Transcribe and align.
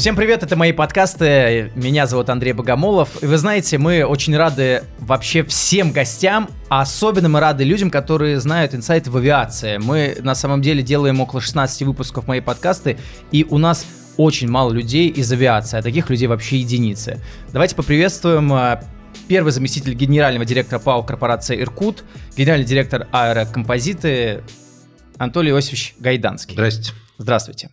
Всем 0.00 0.16
привет, 0.16 0.42
это 0.42 0.56
мои 0.56 0.72
подкасты. 0.72 1.72
Меня 1.74 2.06
зовут 2.06 2.30
Андрей 2.30 2.54
Богомолов. 2.54 3.22
И 3.22 3.26
вы 3.26 3.36
знаете, 3.36 3.76
мы 3.76 4.02
очень 4.02 4.34
рады 4.34 4.82
вообще 4.98 5.42
всем 5.42 5.92
гостям, 5.92 6.48
а 6.70 6.80
особенно 6.80 7.28
мы 7.28 7.38
рады 7.38 7.64
людям, 7.64 7.90
которые 7.90 8.40
знают 8.40 8.74
инсайты 8.74 9.10
в 9.10 9.18
авиации. 9.18 9.76
Мы 9.76 10.16
на 10.22 10.34
самом 10.34 10.62
деле 10.62 10.82
делаем 10.82 11.20
около 11.20 11.42
16 11.42 11.82
выпусков 11.82 12.26
моей 12.26 12.40
подкасты, 12.40 12.96
и 13.30 13.46
у 13.50 13.58
нас 13.58 13.84
очень 14.16 14.48
мало 14.48 14.72
людей 14.72 15.10
из 15.10 15.30
авиации, 15.32 15.76
а 15.76 15.82
таких 15.82 16.08
людей 16.08 16.28
вообще 16.28 16.56
единицы. 16.56 17.20
Давайте 17.52 17.76
поприветствуем 17.76 18.50
а, 18.54 18.82
первый 19.28 19.52
заместитель 19.52 19.92
генерального 19.92 20.46
директора 20.46 20.78
ПАО 20.78 21.02
корпорации 21.02 21.60
«Иркут», 21.60 22.04
генеральный 22.38 22.64
директор 22.64 23.06
аэрокомпозиты 23.12 24.44
Анатолий 25.18 25.50
Иосифович 25.50 25.96
Гайданский. 25.98 26.54
Здрасте. 26.54 26.92
Здравствуйте. 27.18 27.68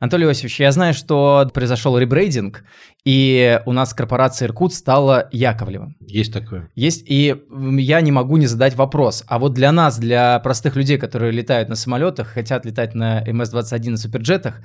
Анатолий 0.00 0.26
Иосифович, 0.26 0.60
я 0.60 0.72
знаю, 0.72 0.94
что 0.94 1.50
произошел 1.52 1.98
ребрейдинг, 1.98 2.64
и 3.04 3.60
у 3.66 3.72
нас 3.72 3.94
корпорация 3.94 4.46
Иркут 4.46 4.72
стала 4.72 5.28
Яковлевым. 5.32 5.96
Есть 6.00 6.32
такое. 6.32 6.70
Есть, 6.76 7.04
и 7.08 7.36
я 7.50 8.00
не 8.00 8.12
могу 8.12 8.36
не 8.36 8.46
задать 8.46 8.76
вопрос. 8.76 9.24
А 9.26 9.38
вот 9.38 9.54
для 9.54 9.72
нас, 9.72 9.98
для 9.98 10.38
простых 10.40 10.76
людей, 10.76 10.98
которые 10.98 11.32
летают 11.32 11.68
на 11.68 11.74
самолетах, 11.74 12.28
хотят 12.28 12.64
летать 12.64 12.94
на 12.94 13.24
МС-21 13.24 13.90
на 13.90 13.96
суперджетах, 13.96 14.60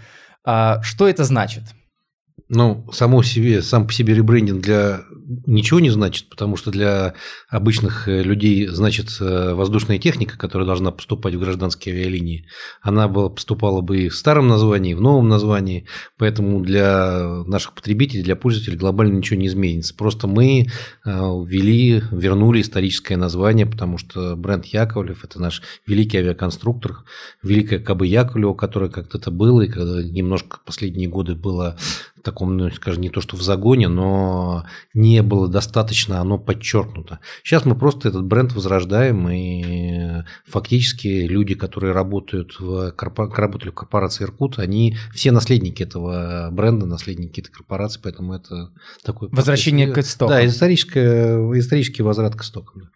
а, 0.45 0.81
что 0.83 1.07
это 1.07 1.23
значит? 1.23 1.63
Ну, 2.49 2.85
само 2.91 3.23
себе, 3.23 3.61
сам 3.61 3.87
по 3.87 3.93
себе 3.93 4.13
ребрендинг 4.13 4.61
для 4.61 5.05
ничего 5.45 5.79
не 5.79 5.89
значит, 5.89 6.29
потому 6.29 6.57
что 6.57 6.71
для 6.71 7.13
обычных 7.49 8.07
э, 8.07 8.21
людей 8.23 8.67
значит 8.67 9.07
э, 9.19 9.53
воздушная 9.53 9.97
техника, 9.97 10.37
которая 10.37 10.67
должна 10.67 10.91
поступать 10.91 11.35
в 11.35 11.39
гражданские 11.39 11.95
авиалинии. 11.95 12.45
Она 12.81 13.07
была, 13.07 13.29
поступала 13.29 13.81
бы 13.81 14.03
и 14.03 14.09
в 14.09 14.15
старом 14.15 14.47
названии, 14.47 14.91
и 14.91 14.95
в 14.95 15.01
новом 15.01 15.29
названии, 15.29 15.87
поэтому 16.17 16.61
для 16.61 17.43
наших 17.45 17.73
потребителей, 17.73 18.23
для 18.23 18.35
пользователей 18.35 18.77
глобально 18.77 19.17
ничего 19.17 19.39
не 19.39 19.47
изменится. 19.47 19.95
Просто 19.95 20.27
мы 20.27 20.61
э, 20.61 21.09
ввели, 21.09 22.03
вернули 22.11 22.61
историческое 22.61 23.17
название, 23.17 23.65
потому 23.65 23.97
что 23.97 24.35
бренд 24.35 24.65
Яковлев– 24.65 25.23
это 25.23 25.41
наш 25.41 25.61
великий 25.87 26.17
авиаконструктор, 26.17 27.03
великая 27.41 27.79
КБ 27.79 28.03
Яковлева, 28.03 28.53
которая 28.53 28.89
как-то 28.89 29.31
было, 29.31 29.61
и 29.61 29.67
когда 29.67 30.03
немножко 30.03 30.59
последние 30.65 31.07
годы 31.07 31.35
было 31.35 31.77
таком, 32.23 32.57
ну, 32.57 32.71
скажем, 32.71 33.01
не 33.01 33.09
то 33.09 33.21
что 33.21 33.35
в 33.37 33.41
загоне, 33.41 33.87
но 33.87 34.65
не 34.93 35.21
было 35.21 35.47
достаточно 35.47 36.19
оно 36.19 36.37
подчеркнуто. 36.37 37.19
Сейчас 37.43 37.65
мы 37.65 37.75
просто 37.75 38.09
этот 38.09 38.23
бренд 38.25 38.53
возрождаем, 38.53 39.29
и 39.29 40.23
фактически 40.47 41.07
люди, 41.27 41.53
которые 41.55 41.93
работают 41.93 42.59
в, 42.59 42.93
работали 42.97 43.69
в 43.69 43.75
корпорации 43.75 44.23
Иркут, 44.23 44.59
они 44.59 44.97
все 45.13 45.31
наследники 45.31 45.83
этого 45.83 46.49
бренда, 46.51 46.85
наследники 46.85 47.41
этой 47.41 47.51
корпорации, 47.51 47.99
поэтому 48.01 48.33
это 48.33 48.71
такой... 49.03 49.29
Возвращение 49.29 49.87
процесс, 49.87 50.05
к 50.05 50.09
истокам. 50.13 50.35
Да, 50.35 50.45
историческое, 50.45 51.59
исторический 51.59 52.03
возврат 52.03 52.35
к 52.35 52.41
истокам. 52.41 52.89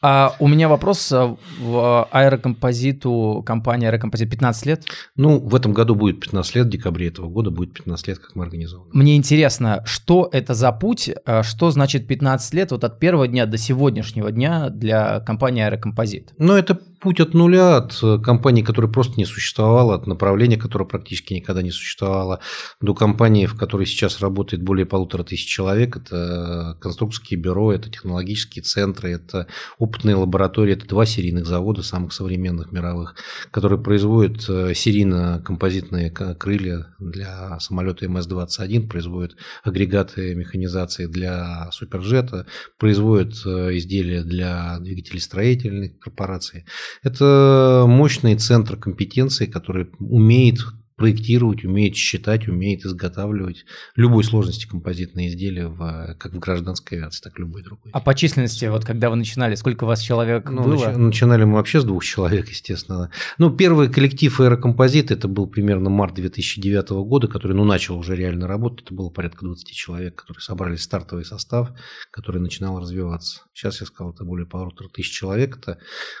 А, 0.00 0.36
у 0.38 0.46
меня 0.46 0.68
вопрос 0.68 1.10
э, 1.10 1.36
в 1.60 2.08
аэрокомпозиту, 2.12 3.42
компания 3.44 3.88
Аэрокомпозит 3.88 4.30
15 4.30 4.66
лет? 4.66 4.84
Ну, 5.16 5.40
в 5.40 5.54
этом 5.56 5.72
году 5.72 5.96
будет 5.96 6.20
15 6.20 6.54
лет, 6.54 6.66
в 6.66 6.70
декабре 6.70 7.08
этого 7.08 7.28
года 7.28 7.50
будет 7.50 7.72
15 7.72 8.08
лет, 8.08 8.18
как 8.20 8.36
мы 8.36 8.44
организованы. 8.44 8.90
Мне 8.92 9.16
интересно, 9.16 9.82
что 9.84 10.28
это 10.30 10.54
за 10.54 10.70
путь, 10.70 11.10
э, 11.26 11.42
что 11.42 11.70
значит 11.72 12.06
15 12.06 12.54
лет 12.54 12.70
вот 12.70 12.84
от 12.84 13.00
первого 13.00 13.26
дня 13.26 13.46
до 13.46 13.58
сегодняшнего 13.58 14.30
дня 14.30 14.70
для 14.70 15.18
компании 15.20 15.64
Аэрокомпозит? 15.64 16.32
Ну, 16.38 16.54
это 16.54 16.78
путь 17.00 17.20
от 17.20 17.34
нуля, 17.34 17.76
от 17.76 17.98
э, 18.02 18.18
компании, 18.18 18.62
которая 18.62 18.90
просто 18.90 19.14
не 19.16 19.24
существовала, 19.24 19.94
от 19.94 20.06
направления, 20.06 20.56
которое 20.56 20.84
практически 20.84 21.34
никогда 21.34 21.62
не 21.62 21.70
существовало, 21.70 22.40
до 22.80 22.94
компании, 22.94 23.46
в 23.46 23.56
которой 23.56 23.86
сейчас 23.86 24.20
работает 24.20 24.62
более 24.62 24.86
полутора 24.86 25.22
тысяч 25.22 25.46
человек. 25.46 25.96
Это 25.96 26.76
конструкторские 26.80 27.38
бюро, 27.40 27.72
это 27.72 27.90
технологические 27.90 28.62
центры, 28.62 29.12
это 29.12 29.46
опытные 29.78 30.16
лаборатории, 30.16 30.74
это 30.74 30.86
два 30.86 31.06
серийных 31.06 31.46
завода, 31.46 31.82
самых 31.82 32.12
современных 32.12 32.72
мировых, 32.72 33.14
которые 33.50 33.80
производят 33.80 34.48
э, 34.48 34.74
серийно-композитные 34.74 36.10
крылья 36.10 36.86
для 36.98 37.58
самолета 37.60 38.06
МС-21, 38.06 38.88
производят 38.88 39.36
агрегаты 39.62 40.34
механизации 40.34 41.06
для 41.06 41.70
суперджета, 41.72 42.46
производят 42.78 43.34
э, 43.44 43.76
изделия 43.76 44.22
для 44.22 44.78
двигателей 44.80 45.20
строительных 45.20 45.98
корпораций. 45.98 46.64
Это 47.02 47.84
мощный 47.86 48.36
центр 48.36 48.76
компетенции, 48.76 49.46
который 49.46 49.90
умеет 49.98 50.58
проектировать, 50.98 51.64
умеет 51.64 51.94
считать, 51.94 52.48
умеет 52.48 52.84
изготавливать 52.84 53.64
любой 53.94 54.24
сложности 54.24 54.66
композитные 54.66 55.28
изделия, 55.28 55.68
в, 55.68 56.16
как 56.18 56.34
в 56.34 56.38
гражданской 56.40 56.98
авиации, 56.98 57.22
так 57.22 57.38
и 57.38 57.42
любой 57.42 57.62
другой. 57.62 57.92
А 57.92 58.00
по 58.00 58.14
численности, 58.14 58.64
вот 58.66 58.84
когда 58.84 59.08
вы 59.08 59.16
начинали, 59.16 59.54
сколько 59.54 59.84
у 59.84 59.86
вас 59.86 60.00
человек 60.00 60.50
ну, 60.50 60.64
было? 60.64 60.90
начинали 60.90 61.44
мы 61.44 61.54
вообще 61.54 61.80
с 61.80 61.84
двух 61.84 62.04
человек, 62.04 62.48
естественно. 62.48 63.10
Ну, 63.38 63.50
первый 63.50 63.90
коллектив 63.90 64.40
аэрокомпозит, 64.40 65.12
это 65.12 65.28
был 65.28 65.46
примерно 65.46 65.88
март 65.88 66.14
2009 66.14 66.90
года, 67.06 67.28
который, 67.28 67.52
ну, 67.56 67.64
начал 67.64 67.96
уже 67.96 68.16
реально 68.16 68.48
работать, 68.48 68.86
это 68.86 68.94
было 68.94 69.08
порядка 69.08 69.44
20 69.44 69.68
человек, 69.70 70.16
которые 70.16 70.42
собрали 70.42 70.74
стартовый 70.74 71.24
состав, 71.24 71.70
который 72.10 72.40
начинал 72.40 72.80
развиваться. 72.80 73.42
Сейчас 73.54 73.80
я 73.80 73.86
сказал, 73.86 74.12
это 74.12 74.24
более 74.24 74.46
полутора 74.46 74.88
тысяч 74.88 75.12
человек, 75.12 75.58
это 75.58 75.78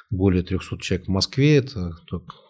более 0.08 0.44
300 0.44 0.78
человек 0.78 1.08
в 1.08 1.10
Москве, 1.10 1.56
это 1.56 1.96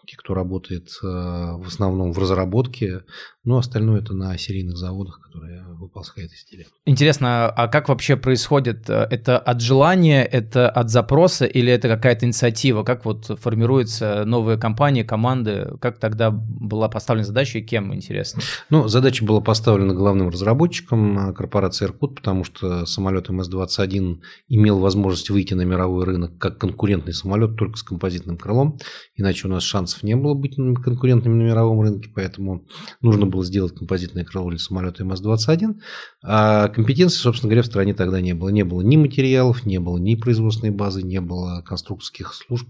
те, 0.09 0.17
кто 0.17 0.33
работает 0.33 0.89
э, 1.03 1.05
в 1.05 1.67
основном 1.67 2.13
в 2.13 2.17
разработке, 2.17 3.03
ну, 3.43 3.57
остальное 3.57 4.01
это 4.01 4.13
на 4.13 4.37
серийных 4.37 4.75
заводах, 4.75 5.19
которые 5.21 5.63
выпускают 5.63 6.31
изделия. 6.33 6.65
Интересно, 6.85 7.47
а 7.49 7.67
как 7.67 7.89
вообще 7.89 8.15
происходит? 8.15 8.89
Это 8.89 9.37
от 9.37 9.61
желания, 9.61 10.23
это 10.23 10.69
от 10.69 10.89
запроса 10.89 11.45
или 11.45 11.71
это 11.71 11.87
какая-то 11.87 12.25
инициатива? 12.25 12.83
Как 12.83 13.05
вот 13.05 13.25
формируются 13.39 14.23
новые 14.25 14.57
компании, 14.57 15.03
команды? 15.03 15.73
Как 15.79 15.99
тогда 15.99 16.31
была 16.31 16.89
поставлена 16.89 17.25
задача 17.25 17.59
и 17.59 17.61
кем, 17.61 17.93
интересно? 17.93 18.41
Ну, 18.69 18.87
задача 18.87 19.23
была 19.23 19.41
поставлена 19.41 19.93
главным 19.93 20.29
разработчиком 20.29 21.33
корпорации 21.33 21.85
«Иркут», 21.85 22.15
потому 22.15 22.43
что 22.43 22.85
самолет 22.85 23.29
МС-21 23.29 24.21
имел 24.47 24.79
возможность 24.79 25.29
выйти 25.29 25.53
на 25.53 25.61
мировой 25.61 26.05
рынок 26.05 26.37
как 26.39 26.57
конкурентный 26.57 27.13
самолет 27.13 27.57
только 27.57 27.77
с 27.77 27.83
композитным 27.83 28.37
крылом, 28.37 28.79
иначе 29.15 29.47
у 29.47 29.51
нас 29.51 29.63
шансов 29.63 29.98
не 30.05 30.15
было 30.15 30.33
быть 30.33 30.55
конкурентными 30.55 31.35
на 31.35 31.47
мировом 31.47 31.81
рынке, 31.81 32.09
поэтому 32.13 32.65
нужно 33.01 33.25
было 33.25 33.43
сделать 33.43 33.75
композитное 33.75 34.25
крыло 34.25 34.49
для 34.49 34.59
самолета 34.59 35.03
МС-21, 35.03 35.75
а 36.23 36.67
компетенции, 36.69 37.17
собственно 37.17 37.49
говоря, 37.49 37.63
в 37.63 37.67
стране 37.67 37.93
тогда 37.93 38.21
не 38.21 38.33
было. 38.33 38.49
Не 38.49 38.63
было 38.63 38.81
ни 38.81 38.97
материалов, 38.97 39.65
не 39.65 39.79
было 39.79 39.97
ни 39.97 40.15
производственной 40.15 40.71
базы, 40.71 41.01
не 41.01 41.21
было 41.21 41.61
конструкторских 41.61 42.33
служб, 42.33 42.67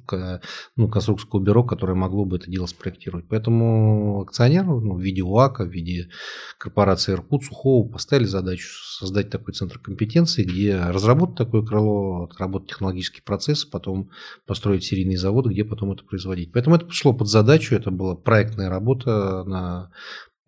ну, 0.75 0.88
конструкторского 0.88 1.39
бюро, 1.39 1.63
которое 1.63 1.95
могло 1.95 2.25
бы 2.25 2.38
это 2.38 2.50
дело 2.50 2.66
спроектировать. 2.66 3.25
Поэтому 3.28 4.22
акционеру 4.22 4.79
ну, 4.79 4.95
в 4.95 5.01
виде 5.01 5.23
УАКа, 5.23 5.66
в 5.66 5.69
виде 5.69 6.09
корпорации 6.57 7.13
Иркут, 7.13 7.44
Сухого 7.44 7.88
поставили 7.88 8.25
задачу 8.25 8.68
создать 9.00 9.29
такой 9.29 9.53
центр 9.53 9.79
компетенции, 9.79 10.44
где 10.44 10.78
разработать 10.79 11.38
такое 11.38 11.63
крыло, 11.63 12.25
отработать 12.25 12.69
технологический 12.69 13.22
процесс, 13.22 13.66
потом 13.66 14.09
построить 14.45 14.84
серийные 14.84 15.18
заводы, 15.18 15.50
где 15.50 15.63
потом 15.63 15.91
это 15.91 16.03
производить. 16.03 16.51
Поэтому 16.51 16.75
это 16.75 16.85
пошло 16.85 17.09
под 17.14 17.28
задачу, 17.28 17.75
это 17.75 17.92
была 17.92 18.16
проектная 18.16 18.69
работа 18.69 19.44
на 19.45 19.92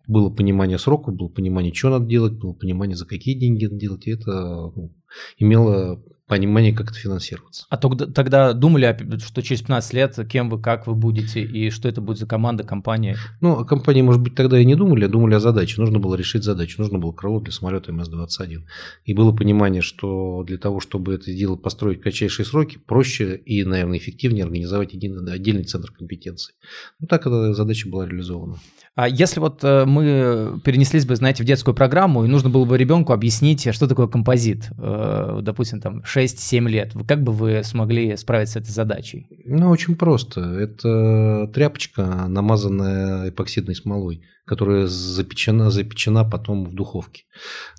было 0.06 0.30
понимание 0.30 0.78
сроков, 0.78 1.14
было 1.14 1.28
понимание, 1.28 1.72
что 1.72 1.90
надо 1.90 2.06
делать, 2.06 2.32
было 2.32 2.52
понимание, 2.52 2.96
за 2.96 3.06
какие 3.06 3.38
деньги 3.38 3.66
надо 3.66 3.76
делать, 3.76 4.06
и 4.06 4.10
это 4.10 4.32
ну, 4.74 4.92
имело 5.38 6.02
понимание, 6.32 6.72
как 6.72 6.90
это 6.90 6.98
финансироваться. 6.98 7.66
А 7.68 7.76
тогда, 7.76 8.06
тогда 8.06 8.52
думали, 8.54 8.96
что 9.22 9.42
через 9.42 9.60
15 9.60 9.92
лет 9.92 10.18
кем 10.30 10.48
вы, 10.48 10.58
как 10.58 10.86
вы 10.86 10.94
будете, 10.94 11.42
и 11.42 11.68
что 11.68 11.90
это 11.90 12.00
будет 12.00 12.16
за 12.16 12.26
команда, 12.26 12.64
компания? 12.64 13.18
Ну, 13.42 13.58
о 13.58 13.66
компании, 13.66 14.00
может 14.00 14.22
быть, 14.22 14.34
тогда 14.34 14.58
и 14.58 14.64
не 14.64 14.74
думали, 14.74 15.04
а 15.04 15.08
думали 15.08 15.34
о 15.34 15.40
задаче. 15.40 15.78
Нужно 15.78 15.98
было 15.98 16.14
решить 16.14 16.42
задачу, 16.42 16.80
нужно 16.80 16.98
было 16.98 17.12
крыло 17.12 17.40
для 17.40 17.52
самолета 17.52 17.92
МС-21. 17.92 18.62
И 19.04 19.12
было 19.12 19.32
понимание, 19.32 19.82
что 19.82 20.42
для 20.46 20.56
того, 20.56 20.80
чтобы 20.80 21.12
это 21.12 21.30
дело 21.34 21.56
построить 21.56 21.98
в 21.98 22.02
кратчайшие 22.02 22.46
сроки, 22.46 22.78
проще 22.78 23.36
и, 23.36 23.62
наверное, 23.64 23.98
эффективнее 23.98 24.44
организовать 24.44 24.94
единый, 24.94 25.30
отдельный 25.30 25.64
центр 25.64 25.90
компетенций. 25.92 26.54
Ну, 26.98 27.08
так 27.08 27.26
эта 27.26 27.52
задача 27.52 27.90
была 27.90 28.06
реализована. 28.06 28.58
А 28.94 29.08
если 29.08 29.40
вот 29.40 29.64
э, 29.64 29.86
мы 29.86 30.60
перенеслись 30.64 31.06
бы, 31.06 31.16
знаете, 31.16 31.42
в 31.42 31.46
детскую 31.46 31.74
программу, 31.74 32.24
и 32.24 32.28
нужно 32.28 32.50
было 32.50 32.66
бы 32.66 32.76
ребенку 32.76 33.14
объяснить, 33.14 33.72
что 33.72 33.88
такое 33.88 34.06
композит, 34.06 34.70
э, 34.76 35.38
допустим, 35.42 35.80
там 35.80 36.02
6-7 36.02 36.68
лет, 36.68 36.92
как 37.08 37.22
бы 37.22 37.32
вы 37.32 37.62
смогли 37.64 38.16
справиться 38.18 38.54
с 38.54 38.62
этой 38.62 38.70
задачей? 38.70 39.26
Ну, 39.46 39.70
очень 39.70 39.96
просто. 39.96 40.42
Это 40.42 41.50
тряпочка, 41.54 42.26
намазанная 42.28 43.30
эпоксидной 43.30 43.74
смолой, 43.74 44.24
которая 44.44 44.86
запечена, 44.86 45.70
запечена 45.70 46.24
потом 46.24 46.66
в 46.66 46.74
духовке. 46.74 47.22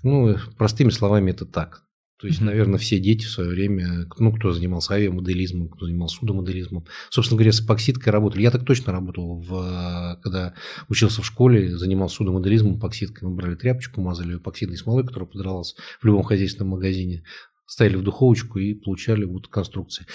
Ну, 0.02 0.36
простыми 0.58 0.90
словами, 0.90 1.30
это 1.30 1.46
так. 1.46 1.84
То 2.20 2.28
есть, 2.28 2.40
наверное, 2.40 2.78
все 2.78 3.00
дети 3.00 3.24
в 3.24 3.30
свое 3.30 3.50
время, 3.50 4.06
ну, 4.18 4.32
кто 4.32 4.52
занимался 4.52 4.94
авиамоделизмом, 4.94 5.68
кто 5.68 5.86
занимался 5.86 6.18
судомоделизмом, 6.18 6.86
собственно 7.10 7.38
говоря, 7.38 7.52
с 7.52 7.60
эпоксидкой 7.60 8.12
работали. 8.12 8.42
Я 8.42 8.52
так 8.52 8.64
точно 8.64 8.92
работал, 8.92 9.36
в, 9.36 10.20
когда 10.22 10.54
учился 10.88 11.22
в 11.22 11.26
школе, 11.26 11.76
занимался 11.76 12.16
судомоделизмом, 12.16 12.76
эпоксидкой. 12.76 13.28
Мы 13.28 13.34
брали 13.34 13.56
тряпочку, 13.56 14.00
мазали 14.00 14.36
эпоксидной 14.36 14.76
смолой, 14.76 15.04
которая 15.04 15.28
подралась 15.28 15.74
в 16.00 16.04
любом 16.06 16.22
хозяйственном 16.22 16.70
магазине, 16.70 17.24
ставили 17.66 17.96
в 17.96 18.02
духовочку 18.02 18.58
и 18.58 18.74
получали 18.74 19.24
вот 19.24 19.48
конструкции. 19.48 20.06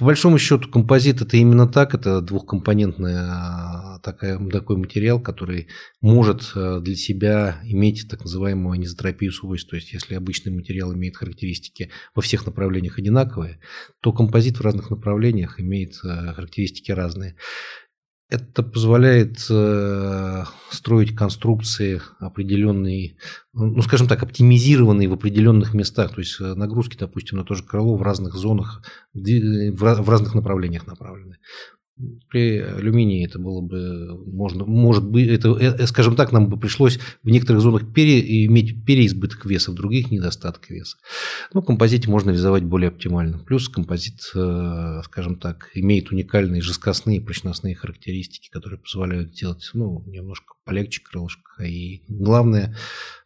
По 0.00 0.06
большому 0.06 0.38
счету, 0.38 0.66
композит 0.70 1.20
это 1.20 1.36
именно 1.36 1.68
так, 1.68 1.94
это 1.94 2.22
двухкомпонентный 2.22 3.16
а, 3.18 3.98
такая, 4.02 4.38
такой 4.48 4.78
материал, 4.78 5.20
который 5.20 5.68
может 6.00 6.52
а, 6.54 6.80
для 6.80 6.96
себя 6.96 7.60
иметь 7.64 8.08
так 8.08 8.22
называемую 8.22 8.72
анизотропию 8.72 9.30
свойств. 9.30 9.68
То 9.68 9.76
есть, 9.76 9.92
если 9.92 10.14
обычный 10.14 10.52
материал 10.52 10.94
имеет 10.94 11.18
характеристики 11.18 11.90
во 12.14 12.22
всех 12.22 12.46
направлениях 12.46 12.98
одинаковые, 12.98 13.60
то 14.00 14.14
композит 14.14 14.56
в 14.56 14.62
разных 14.62 14.88
направлениях 14.88 15.60
имеет 15.60 15.98
а, 16.02 16.32
характеристики 16.32 16.92
разные. 16.92 17.36
Это 18.30 18.62
позволяет 18.62 19.44
э, 19.50 20.44
строить 20.70 21.16
конструкции 21.16 22.00
определенные, 22.20 23.16
ну, 23.52 23.82
скажем 23.82 24.06
так, 24.06 24.22
оптимизированные 24.22 25.08
в 25.08 25.12
определенных 25.12 25.74
местах. 25.74 26.14
То 26.14 26.20
есть 26.20 26.40
э, 26.40 26.54
нагрузки, 26.54 26.96
допустим, 26.96 27.38
на 27.38 27.44
то 27.44 27.56
же 27.56 27.64
крыло 27.64 27.96
в 27.96 28.02
разных 28.02 28.34
зонах, 28.34 28.82
в 29.12 30.08
разных 30.08 30.34
направлениях 30.34 30.86
направлены. 30.86 31.38
При 32.28 32.58
алюминии 32.58 33.26
это 33.26 33.38
было 33.38 33.60
бы, 33.60 34.18
можно, 34.26 34.64
может 34.64 35.04
быть, 35.04 35.28
это, 35.28 35.50
э, 35.50 35.86
скажем 35.86 36.16
так, 36.16 36.32
нам 36.32 36.48
бы 36.48 36.58
пришлось 36.58 36.98
в 37.22 37.28
некоторых 37.28 37.62
зонах 37.62 37.92
пере, 37.92 38.46
иметь 38.46 38.84
переизбыток 38.84 39.44
веса, 39.46 39.72
в 39.72 39.74
других 39.74 40.10
недостаток 40.10 40.70
веса. 40.70 40.96
Ну, 41.52 41.62
композите 41.62 42.08
можно 42.08 42.30
реализовать 42.30 42.64
более 42.64 42.88
оптимально. 42.88 43.38
Плюс 43.38 43.68
композит, 43.68 44.30
э, 44.34 45.02
скажем 45.04 45.36
так, 45.36 45.70
имеет 45.74 46.10
уникальные 46.10 46.62
жесткостные 46.62 47.20
прочностные 47.20 47.74
характеристики, 47.74 48.48
которые 48.50 48.78
позволяют 48.78 49.32
делать 49.32 49.70
ну, 49.74 50.02
немножко 50.06 50.54
полегче 50.64 51.02
крылышко. 51.02 51.64
И 51.64 52.02
главное, 52.08 52.76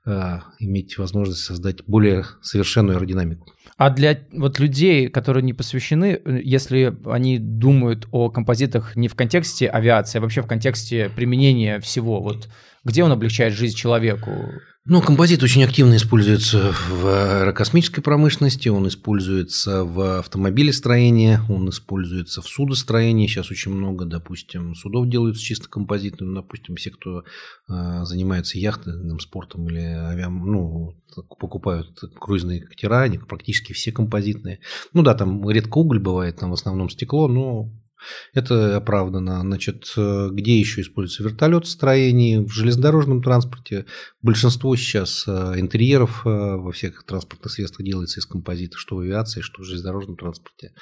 э, 0.07 0.39
иметь 0.59 0.99
возможность 0.99 1.43
создать 1.43 1.85
более 1.87 2.25
совершенную 2.43 2.97
аэродинамику. 2.97 3.54
А 3.77 3.91
для 3.91 4.21
вот 4.33 4.59
людей, 4.61 5.09
которые 5.09 5.43
не 5.43 5.53
посвящены, 5.53 6.21
если 6.25 6.97
они 7.07 7.39
думают 7.39 8.07
о 8.13 8.31
композитах 8.31 8.95
не 8.95 9.09
в 9.09 9.17
контексте 9.17 9.69
авиации, 9.69 10.19
а 10.19 10.21
вообще 10.21 10.43
в 10.43 10.47
контексте 10.47 11.11
применения 11.15 11.81
всего, 11.81 12.21
вот 12.21 12.49
где 12.85 13.03
он 13.03 13.11
облегчает 13.11 13.53
жизнь 13.53 13.77
человеку? 13.77 14.31
Ну, 14.87 15.01
композит 15.01 15.43
очень 15.43 15.65
активно 15.65 15.97
используется 15.97 16.75
в 16.91 17.07
аэрокосмической 17.07 18.03
промышленности, 18.03 18.69
он 18.69 18.87
используется 18.87 19.83
в 19.83 20.19
автомобилестроении, 20.19 21.39
он 21.49 21.71
используется 21.71 22.43
в 22.43 22.47
судостроении. 22.47 23.27
Сейчас 23.27 23.51
очень 23.51 23.73
много, 23.73 24.05
допустим, 24.05 24.75
судов 24.75 25.09
делаются 25.09 25.43
чисто 25.43 25.71
композитными. 25.71 26.35
Допустим, 26.35 26.77
все, 26.77 26.91
кто 26.91 27.21
э, 27.21 28.05
занимается 28.05 28.59
яхтенным 28.59 29.21
спортом 29.21 29.71
или 29.71 29.81
авиам, 29.81 30.45
ну, 30.45 31.03
покупают 31.41 31.99
круизные 32.21 32.61
катера, 32.61 33.01
они 33.01 33.17
практически 33.17 33.73
все 33.73 33.91
композитные. 33.91 34.61
Ну 34.93 35.03
да, 35.03 35.15
там 35.15 35.49
редко 35.49 35.79
уголь 35.79 35.99
бывает, 35.99 36.37
там 36.37 36.51
в 36.51 36.55
основном 36.55 36.91
стекло, 36.91 37.27
но 37.27 37.71
это 38.33 38.77
оправдано. 38.77 39.41
Значит, 39.41 39.93
э, 39.97 40.29
где 40.33 40.59
еще 40.59 40.81
используется 40.81 41.23
вертолет 41.23 41.67
в 41.67 41.71
строении, 41.71 42.39
в 42.39 42.51
железнодорожном 42.51 43.23
транспорте. 43.23 43.87
Большинство 44.23 44.75
сейчас 44.77 45.25
э, 45.27 45.55
интерьеров 45.57 46.27
э, 46.27 46.29
во 46.29 46.73
всех 46.73 47.05
транспортных 47.05 47.53
средствах 47.53 47.87
делается 47.87 48.21
из 48.21 48.27
композита, 48.27 48.79
что 48.79 48.97
в 48.97 49.01
авиации, 49.01 49.41
что 49.41 49.63
в 49.63 49.65
железнодорожном 49.65 50.17
транспорте. 50.17 50.73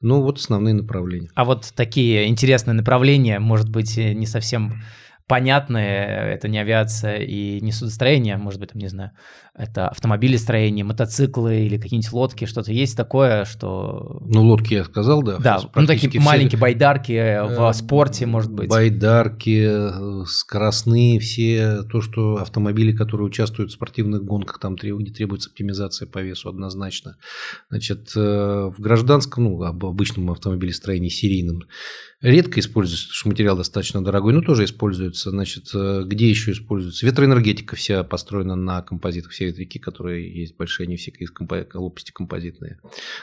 Ну, 0.00 0.22
вот 0.22 0.38
основные 0.38 0.74
направления. 0.74 1.30
А 1.34 1.44
вот 1.44 1.72
такие 1.74 2.28
интересные 2.28 2.74
направления, 2.74 3.38
может 3.38 3.68
быть, 3.68 3.96
не 3.96 4.26
совсем 4.26 4.82
понятные, 5.28 6.34
это 6.34 6.48
не 6.48 6.58
авиация 6.58 7.18
и 7.18 7.60
не 7.60 7.70
судостроение, 7.70 8.38
может 8.38 8.58
быть, 8.58 8.70
там, 8.70 8.80
не 8.80 8.88
знаю, 8.88 9.12
это 9.58 9.88
автомобилестроение, 9.88 10.84
мотоциклы 10.84 11.66
или 11.66 11.78
какие-нибудь 11.78 12.12
лодки, 12.12 12.44
что-то 12.44 12.72
есть 12.72 12.96
такое, 12.96 13.44
что... 13.44 14.22
Ну, 14.24 14.44
лодки 14.44 14.74
я 14.74 14.84
сказал, 14.84 15.22
да. 15.22 15.38
Да, 15.38 15.60
ну 15.74 15.84
такие 15.84 16.08
все... 16.08 16.20
маленькие 16.20 16.60
байдарки 16.60 17.12
в 17.12 17.68
э, 17.68 17.72
спорте, 17.72 18.24
может 18.24 18.52
быть. 18.52 18.70
Байдарки, 18.70 20.24
скоростные 20.26 21.18
все, 21.18 21.82
то, 21.82 22.00
что 22.00 22.36
автомобили, 22.36 22.92
которые 22.92 23.26
участвуют 23.26 23.72
в 23.72 23.74
спортивных 23.74 24.24
гонках, 24.24 24.60
там 24.60 24.76
требуется 24.78 25.50
оптимизация 25.50 26.06
по 26.06 26.20
весу 26.20 26.48
однозначно. 26.48 27.16
Значит, 27.68 28.12
э, 28.16 28.20
в 28.20 28.76
гражданском, 28.78 29.44
ну, 29.44 29.62
об 29.64 29.84
обычном 29.84 30.30
автомобилестроении 30.30 31.08
серийном, 31.08 31.64
редко 32.20 32.60
используется, 32.60 33.06
потому 33.06 33.18
что 33.18 33.28
материал 33.28 33.56
достаточно 33.56 34.04
дорогой, 34.04 34.32
но 34.34 34.40
тоже 34.40 34.64
используется. 34.64 35.17
Значит, 35.24 35.70
э, 35.74 36.02
где 36.06 36.28
еще 36.28 36.52
используется? 36.52 37.06
Ветроэнергетика 37.06 37.76
вся 37.76 38.04
построена 38.04 38.56
на 38.56 38.82
композитах, 38.82 39.32
все 39.32 39.46
ветряки, 39.46 39.78
которые 39.78 40.32
есть 40.32 40.56
большие, 40.56 40.86
они 40.86 40.96
все 40.96 41.10
из 41.10 41.30
компо... 41.30 41.66
лопасти 41.74 42.10
композитные. 42.10 42.80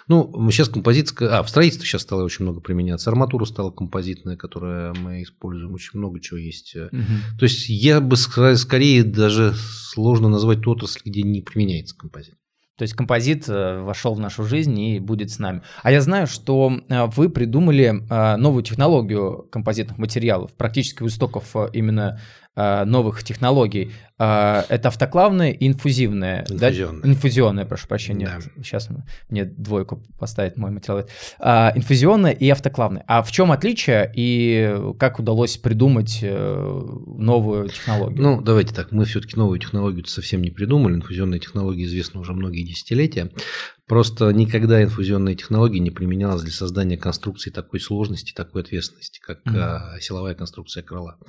Ну, 0.07 0.49
сейчас 0.51 0.69
композитская... 0.69 1.29
А, 1.29 1.43
в 1.43 1.49
строительстве 1.49 1.87
сейчас 1.87 2.01
стало 2.03 2.23
очень 2.23 2.43
много 2.43 2.61
применяться. 2.61 3.09
Арматура 3.09 3.45
стала 3.45 3.71
композитная, 3.71 4.37
которую 4.37 4.95
мы 4.95 5.23
используем. 5.23 5.73
Очень 5.73 5.99
много 5.99 6.19
чего 6.19 6.37
есть. 6.37 6.75
Угу. 6.75 6.91
То 7.39 7.43
есть, 7.43 7.69
я 7.69 8.01
бы 8.01 8.15
скорее 8.17 9.03
даже 9.03 9.53
сложно 9.55 10.29
назвать 10.29 10.61
ту 10.61 10.71
отрасль, 10.71 11.01
где 11.05 11.21
не 11.21 11.41
применяется 11.41 11.95
композит. 11.95 12.35
То 12.77 12.83
есть 12.83 12.93
композит 12.93 13.47
э, 13.47 13.81
вошел 13.81 14.15
в 14.15 14.19
нашу 14.19 14.43
жизнь 14.43 14.77
и 14.77 14.99
будет 14.99 15.31
с 15.31 15.39
нами. 15.39 15.61
А 15.81 15.91
я 15.91 16.01
знаю, 16.01 16.27
что 16.27 16.81
э, 16.89 17.05
вы 17.05 17.29
придумали 17.29 18.03
э, 18.09 18.35
новую 18.35 18.63
технологию 18.63 19.47
композитных 19.49 19.97
материалов, 19.97 20.51
практически 20.53 21.01
у 21.01 21.07
истоков 21.07 21.55
именно 21.71 22.19
новых 22.55 23.23
технологий. 23.23 23.91
Это 24.17 24.81
автоклавная 24.85 25.51
и 25.51 25.67
инфузивная. 25.67 26.45
Инфузионная. 26.49 27.01
Да? 27.01 27.09
Инфузионная, 27.09 27.65
прошу 27.65 27.87
прощения. 27.87 28.27
Да. 28.27 28.63
Сейчас 28.63 28.89
мне 29.29 29.43
двойку 29.43 30.01
поставить 30.17 30.55
мой 30.55 30.71
материал. 30.71 31.01
Инфузионная 31.39 32.31
и 32.31 32.49
автоклавная. 32.49 33.03
А 33.07 33.23
в 33.23 33.31
чем 33.31 33.51
отличие 33.51 34.09
и 34.15 34.73
как 34.97 35.19
удалось 35.19 35.57
придумать 35.57 36.19
новую 36.21 37.67
технологию? 37.67 38.21
Ну, 38.21 38.41
давайте 38.41 38.73
так, 38.73 38.91
мы 38.91 39.03
все-таки 39.03 39.35
новую 39.35 39.59
технологию 39.59 40.05
совсем 40.05 40.41
не 40.41 40.51
придумали. 40.51 40.95
Инфузионная 40.95 41.39
технология 41.39 41.83
известна 41.83 42.21
уже 42.21 42.31
многие 42.31 42.63
десятилетия. 42.63 43.31
Просто 43.87 44.31
никогда 44.31 44.83
инфузионная 44.83 45.35
технология 45.35 45.79
не 45.79 45.91
применялась 45.91 46.41
для 46.41 46.51
создания 46.51 46.97
конструкции 46.97 47.51
такой 47.51 47.79
сложности, 47.79 48.33
такой 48.33 48.63
ответственности, 48.63 49.19
как 49.19 49.45
mm-hmm. 49.45 49.99
силовая 50.01 50.33
конструкция 50.33 50.81
крыла. 50.81 51.19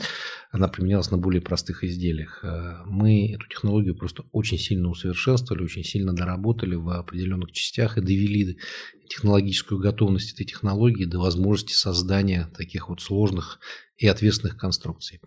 Она 0.51 0.67
применялась 0.69 1.11
на 1.11 1.19
более 1.19 1.43
простых 1.43 1.85
изделиях. 1.85 2.41
А, 2.43 2.83
мы 2.87 3.31
эту 3.35 3.47
технологию 3.47 3.95
просто 3.95 4.25
очень 4.33 4.59
сильно 4.59 4.89
усовершенствовали, 4.89 5.65
очень 5.65 5.85
сильно 5.85 6.15
доработали 6.15 6.77
в 6.77 6.89
определенных 6.89 7.53
частях 7.53 7.99
и 7.99 8.01
довели 8.01 8.57
технологическую 9.07 9.79
готовность 9.79 10.33
этой 10.33 10.47
технологии 10.47 11.05
до 11.05 11.19
возможности 11.19 11.75
создания 11.75 12.49
таких 12.57 12.89
вот 12.89 13.03
сложных 13.03 13.61
и 13.99 14.07
ответственных 14.07 14.59
конструкций. 14.59 15.21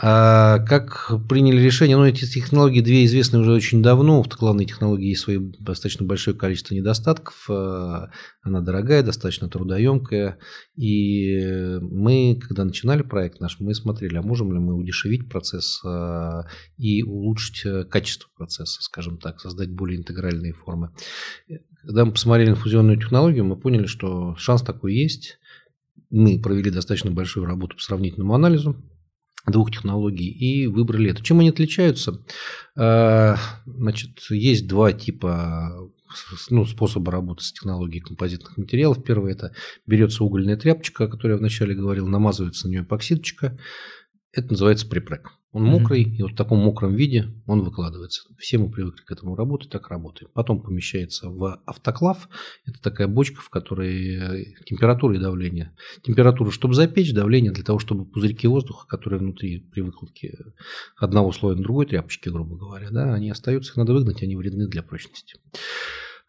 А 0.00 0.58
как 0.60 1.12
приняли 1.28 1.60
решение? 1.60 1.96
Ну, 1.96 2.04
эти 2.04 2.26
технологии 2.26 2.82
две 2.82 3.06
известны 3.06 3.38
уже 3.38 3.52
очень 3.52 3.82
давно. 3.82 4.18
У 4.18 4.20
автоклавной 4.20 4.66
технологии 4.66 5.08
есть 5.08 5.22
свое 5.22 5.40
достаточно 5.40 6.04
большое 6.04 6.36
количество 6.36 6.74
недостатков. 6.74 7.46
А, 7.48 8.10
она 8.42 8.60
дорогая, 8.60 9.02
достаточно 9.02 9.48
трудоемкая. 9.48 10.38
И 10.76 11.78
мы, 11.80 12.38
когда 12.40 12.64
начинали 12.64 13.02
проект 13.02 13.40
наш, 13.40 13.58
мы 13.60 13.74
смотрели, 13.74 14.16
а 14.16 14.22
можем 14.22 14.52
ли 14.52 14.58
мы 14.58 14.74
удешевить 14.74 15.30
процесс 15.30 15.80
а, 15.84 16.42
и 16.76 17.02
улучшить 17.02 17.64
э, 17.64 17.84
качество 17.84 18.28
процесса, 18.36 18.82
скажем 18.82 19.18
так, 19.18 19.40
создать 19.40 19.70
более 19.70 19.98
интегральные 19.98 20.52
формы. 20.52 20.90
Когда 21.82 22.04
мы 22.04 22.12
посмотрели 22.12 22.50
инфузионную 22.50 22.98
технологию, 22.98 23.44
мы 23.44 23.56
поняли, 23.56 23.86
что 23.86 24.36
шанс 24.36 24.62
такой 24.62 24.94
есть. 24.94 25.38
Мы 26.12 26.38
провели 26.38 26.70
достаточно 26.70 27.10
большую 27.10 27.46
работу 27.46 27.76
по 27.76 27.82
сравнительному 27.82 28.34
анализу 28.34 28.76
двух 29.46 29.72
технологий 29.72 30.28
и 30.28 30.66
выбрали 30.66 31.10
это. 31.10 31.24
Чем 31.24 31.40
они 31.40 31.48
отличаются? 31.48 32.24
Э, 32.76 33.34
значит, 33.66 34.20
есть 34.30 34.68
два 34.68 34.92
типа 34.92 35.90
ну, 36.50 36.64
способа 36.66 37.10
работы 37.10 37.42
с 37.42 37.52
технологией 37.52 38.02
композитных 38.02 38.56
материалов. 38.56 39.02
Первый– 39.02 39.32
это 39.34 39.54
берется 39.86 40.22
угольная 40.22 40.56
тряпочка, 40.56 41.04
о 41.04 41.08
которой 41.08 41.32
я 41.32 41.38
вначале 41.38 41.74
говорил, 41.74 42.06
намазывается 42.06 42.66
на 42.66 42.72
нее 42.72 42.82
эпоксидочка. 42.82 43.58
Это 44.32 44.50
называется 44.50 44.86
припрек. 44.86 45.32
Он 45.52 45.64
мокрый, 45.64 46.04
mm-hmm. 46.04 46.16
и 46.16 46.22
вот 46.22 46.32
в 46.32 46.36
таком 46.36 46.60
мокром 46.60 46.94
виде 46.94 47.28
он 47.46 47.62
выкладывается. 47.62 48.22
Все 48.38 48.56
мы 48.56 48.70
привыкли 48.70 49.02
к 49.02 49.10
этому 49.10 49.36
работать, 49.36 49.70
так 49.70 49.88
работаем. 49.88 50.30
Потом 50.32 50.62
помещается 50.62 51.28
в 51.28 51.60
автоклав. 51.66 52.28
Это 52.64 52.80
такая 52.80 53.06
бочка, 53.06 53.42
в 53.42 53.50
которой 53.50 54.16
э, 54.16 54.44
температура 54.64 55.14
и 55.14 55.18
давление. 55.18 55.76
Температура, 56.02 56.50
чтобы 56.50 56.72
запечь, 56.74 57.12
давление 57.12 57.52
для 57.52 57.64
того, 57.64 57.78
чтобы 57.78 58.06
пузырьки 58.06 58.46
воздуха, 58.46 58.86
которые 58.86 59.20
внутри 59.20 59.60
при 59.60 59.82
выкладке 59.82 60.38
одного 60.96 61.32
слоя 61.32 61.54
на 61.54 61.62
другой 61.62 61.84
тряпочки, 61.84 62.30
грубо 62.30 62.56
говоря, 62.56 62.88
да, 62.90 63.12
они 63.12 63.30
остаются, 63.30 63.72
их 63.72 63.76
надо 63.76 63.92
выгнать, 63.92 64.22
они 64.22 64.36
вредны 64.36 64.68
для 64.68 64.82
прочности. 64.82 65.36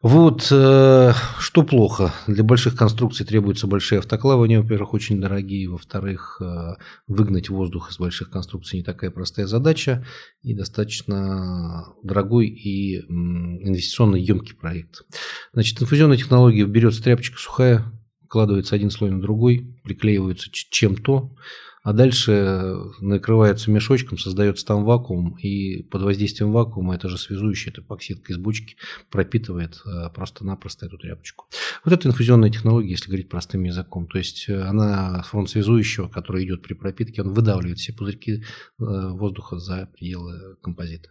Вот, 0.04 0.50
э, 0.52 1.14
что 1.40 1.64
плохо. 1.64 2.14
Для 2.28 2.44
больших 2.44 2.76
конструкций 2.76 3.26
требуются 3.26 3.68
большие 3.68 4.00
автоклавы. 4.00 4.44
Они, 4.44 4.58
во-первых, 4.58 4.94
очень 4.94 5.22
дорогие. 5.22 5.70
Во-вторых, 5.70 6.42
э, 6.42 6.74
выгнать 7.08 7.50
воздух 7.50 7.90
из 7.90 7.98
больших 8.00 8.30
конструкций 8.30 8.80
не 8.80 8.84
такая 8.84 9.12
простая 9.12 9.48
задача. 9.48 10.06
И 10.42 10.54
достаточно 10.54 11.86
дорогой 12.04 12.48
и 12.48 12.98
инвестиционно 12.98 14.18
емкий 14.18 14.56
проект. 14.56 15.04
Значит, 15.54 15.82
инфузионная 15.82 16.18
технология 16.18 16.66
берется 16.66 17.02
тряпочка 17.02 17.40
сухая, 17.40 17.86
вкладывается 18.26 18.76
один 18.76 18.92
слой 18.92 19.10
на 19.10 19.22
другой, 19.22 19.80
приклеивается 19.86 20.50
чем-то, 20.52 21.34
а 21.84 21.92
дальше 21.92 22.78
накрывается 23.02 23.70
мешочком, 23.70 24.18
создается 24.18 24.66
там 24.66 24.86
вакуум, 24.86 25.38
и 25.38 25.84
под 25.84 26.04
воздействием 26.04 26.54
вакуума 26.54 26.96
это 26.96 27.10
же 27.10 27.18
связующая, 27.18 27.72
это 27.72 27.82
эпоксидка 27.82 28.32
из 28.32 28.38
бочки 28.38 28.78
пропитывает 29.12 29.82
э, 29.86 30.10
просто-напросто 30.10 30.86
эту 30.86 30.98
тряпочку. 30.98 31.46
Вот 31.84 31.94
это 31.94 32.08
инфузионная 32.08 32.50
технология, 32.50 32.92
если 32.92 33.08
говорить 33.08 33.28
простым 33.28 33.64
языком. 33.64 34.08
То 34.08 34.18
есть 34.18 34.48
э, 34.48 34.62
она 34.62 35.24
фронт 35.24 35.50
связующего, 35.50 36.08
который 36.08 36.46
идет 36.46 36.62
при 36.62 36.74
пропитке, 36.74 37.22
он 37.22 37.34
выдавливает 37.34 37.80
все 37.80 37.92
пузырьки 37.92 38.36
э, 38.36 38.42
воздуха 38.78 39.60
за 39.60 39.90
пределы 39.94 40.56
композита. 40.62 41.10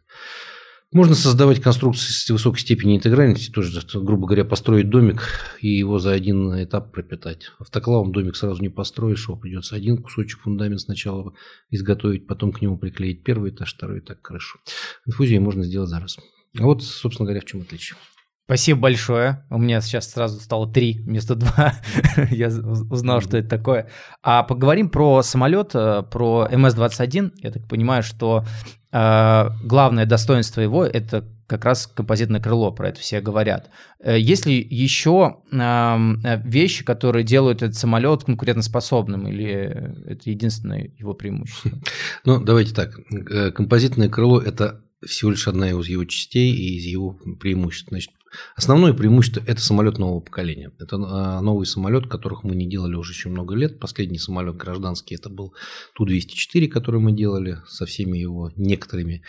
Можно 0.92 1.14
создавать 1.14 1.60
конструкции 1.60 2.12
с 2.12 2.28
высокой 2.28 2.58
степенью 2.58 2.96
интегральности, 2.96 3.50
тоже, 3.50 3.80
грубо 3.94 4.26
говоря, 4.26 4.44
построить 4.44 4.90
домик 4.90 5.26
и 5.62 5.68
его 5.68 5.98
за 5.98 6.12
один 6.12 6.52
этап 6.62 6.92
пропитать. 6.92 7.50
Автоклавом 7.58 8.12
домик 8.12 8.36
сразу 8.36 8.60
не 8.60 8.68
построишь, 8.68 9.26
его 9.26 9.38
придется 9.38 9.74
один 9.74 9.96
кусочек 10.02 10.40
фундамент 10.40 10.82
сначала 10.82 11.32
изготовить, 11.70 12.26
потом 12.26 12.52
к 12.52 12.60
нему 12.60 12.76
приклеить 12.76 13.24
первый 13.24 13.52
этаж, 13.52 13.74
второй 13.74 14.00
этаж, 14.00 14.18
крышу. 14.20 14.58
Инфузию 15.06 15.40
можно 15.40 15.64
сделать 15.64 15.88
за 15.88 15.98
раз. 15.98 16.18
А 16.58 16.62
вот, 16.64 16.82
собственно 16.82 17.26
говоря, 17.26 17.40
в 17.40 17.46
чем 17.46 17.62
отличие. 17.62 17.96
Спасибо 18.44 18.80
большое. 18.80 19.46
У 19.48 19.58
меня 19.58 19.80
сейчас 19.80 20.10
сразу 20.10 20.40
стало 20.40 20.70
три 20.70 20.98
вместо 21.04 21.36
два. 21.36 21.74
Я 22.30 22.48
узнал, 22.48 23.22
что 23.22 23.38
это 23.38 23.48
такое. 23.48 23.88
А 24.22 24.42
поговорим 24.42 24.90
про 24.90 25.22
самолет, 25.22 25.70
э, 25.74 26.02
про 26.02 26.48
МС-21. 26.50 27.30
Я 27.36 27.50
так 27.50 27.66
понимаю, 27.66 28.02
что 28.02 28.44
главное 28.92 30.06
достоинство 30.06 30.60
его– 30.60 30.84
это 30.86 31.24
как 31.52 31.66
раз 31.66 31.86
композитное 31.86 32.40
крыло, 32.40 32.72
про 32.72 32.88
это 32.88 33.00
все 33.00 33.20
говорят. 33.20 33.68
Э, 34.00 34.18
есть 34.18 34.46
ли 34.46 34.66
еще 34.70 35.36
вещи, 35.50 36.82
которые 36.84 37.24
делают 37.24 37.62
этот 37.62 37.76
самолет 37.76 38.24
конкурентоспособным, 38.24 39.28
или 39.28 40.06
это 40.06 40.30
единственное 40.30 40.90
его 40.98 41.14
преимущество? 41.14 41.70
Ну, 42.24 42.42
давайте 42.42 42.74
так. 42.74 42.98
Э, 43.30 43.50
композитное 43.50 44.08
крыло– 44.08 44.40
это 44.40 44.82
всего 45.04 45.32
лишь 45.32 45.48
одна 45.48 45.68
из 45.70 45.88
его 45.88 46.04
частей 46.04 46.54
и 46.54 46.76
из 46.78 46.84
его 46.84 47.18
преимуществ. 47.38 47.88
Значит, 47.90 48.12
Основное 48.56 48.92
преимущество– 48.92 49.42
это 49.46 49.60
самолет 49.60 49.98
нового 49.98 50.20
поколения. 50.20 50.72
Это 50.78 50.96
а, 50.96 51.40
новый 51.40 51.66
самолет, 51.66 52.06
которых 52.08 52.44
мы 52.44 52.54
не 52.54 52.68
делали 52.68 52.94
уже 52.94 53.12
очень 53.12 53.30
много 53.30 53.54
лет. 53.54 53.78
Последний 53.80 54.18
самолет 54.18 54.56
гражданский– 54.56 55.14
это 55.16 55.28
был 55.28 55.54
Ту-204, 55.94 56.68
который 56.68 57.00
мы 57.00 57.12
делали 57.12 57.58
со 57.66 57.86
всеми 57.86 58.18
его 58.18 58.50
некоторыми 58.56 59.22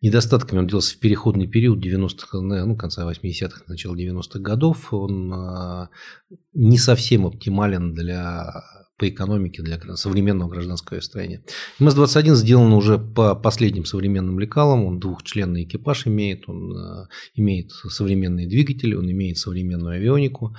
недостатками. 0.00 0.60
Он 0.60 0.66
делался 0.66 0.96
в 0.96 0.98
переходный 0.98 1.46
период 1.46 1.84
90-х, 1.84 2.40
ну, 2.40 2.76
конца 2.76 3.10
80-х, 3.10 3.64
начала 3.66 3.94
90-х 3.94 4.38
годов. 4.38 4.92
Он 4.92 5.32
а, 5.32 5.90
не 6.52 6.78
совсем 6.78 7.26
оптимален 7.26 7.94
для 7.94 8.62
по 9.00 9.08
экономике 9.08 9.62
для 9.62 9.78
современного 9.96 10.50
гражданского 10.50 11.00
строения. 11.00 11.42
МС-21 11.78 12.34
сделан 12.34 12.74
уже 12.74 12.98
по 12.98 13.34
последним 13.34 13.86
современным 13.86 14.38
лекалам, 14.38 14.84
он 14.84 15.00
двухчленный 15.00 15.64
экипаж 15.64 16.06
имеет, 16.06 16.46
он 16.46 16.76
э, 16.76 17.06
имеет 17.34 17.70
современные 17.72 18.46
двигатели, 18.46 18.94
он 18.94 19.10
имеет 19.10 19.38
современную 19.38 19.96
авионику, 19.96 20.54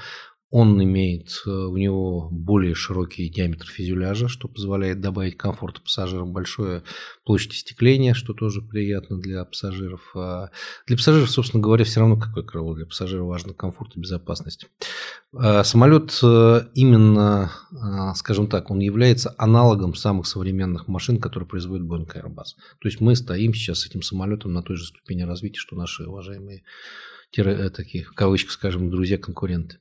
он 0.51 0.83
имеет 0.83 1.41
э, 1.45 1.49
у 1.49 1.77
него 1.77 2.27
более 2.29 2.75
широкий 2.75 3.29
диаметр 3.29 3.67
фюзеляжа, 3.67 4.27
что 4.27 4.49
позволяет 4.49 4.99
добавить 4.99 5.37
комфорта 5.37 5.79
пассажирам, 5.81 6.33
большое 6.33 6.83
площадь 7.23 7.53
остекления, 7.53 8.13
что 8.13 8.33
тоже 8.33 8.61
приятно 8.61 9.17
для 9.17 9.45
пассажиров. 9.45 10.11
А 10.13 10.49
для 10.87 10.97
пассажиров, 10.97 11.31
собственно 11.31 11.63
говоря, 11.63 11.85
все 11.85 12.01
равно 12.01 12.17
какое 12.17 12.43
крыло. 12.43 12.75
Для 12.75 12.85
пассажира 12.85 13.23
важно 13.23 13.53
комфорт 13.53 13.95
и 13.95 13.99
безопасность. 14.01 14.67
А 15.33 15.63
самолет 15.63 16.19
э, 16.21 16.67
именно, 16.75 17.49
э, 17.71 18.13
скажем 18.15 18.47
так, 18.47 18.71
он 18.71 18.79
является 18.79 19.33
аналогом 19.37 19.95
самых 19.95 20.27
современных 20.27 20.89
машин, 20.89 21.21
которые 21.21 21.47
производит 21.47 21.87
Boeing 21.87 22.13
Airbus. 22.13 22.57
То 22.81 22.89
есть 22.89 22.99
мы 22.99 23.15
стоим 23.15 23.53
сейчас 23.53 23.79
с 23.79 23.85
этим 23.87 24.01
самолетом 24.01 24.51
на 24.51 24.63
той 24.63 24.75
же 24.75 24.85
ступени 24.85 25.21
развития, 25.21 25.59
что 25.59 25.77
наши 25.77 26.03
уважаемые 26.03 26.63
такие, 27.33 28.03
в 28.03 28.13
кавычках, 28.13 28.51
скажем, 28.51 28.89
друзья-конкуренты. 28.91 29.77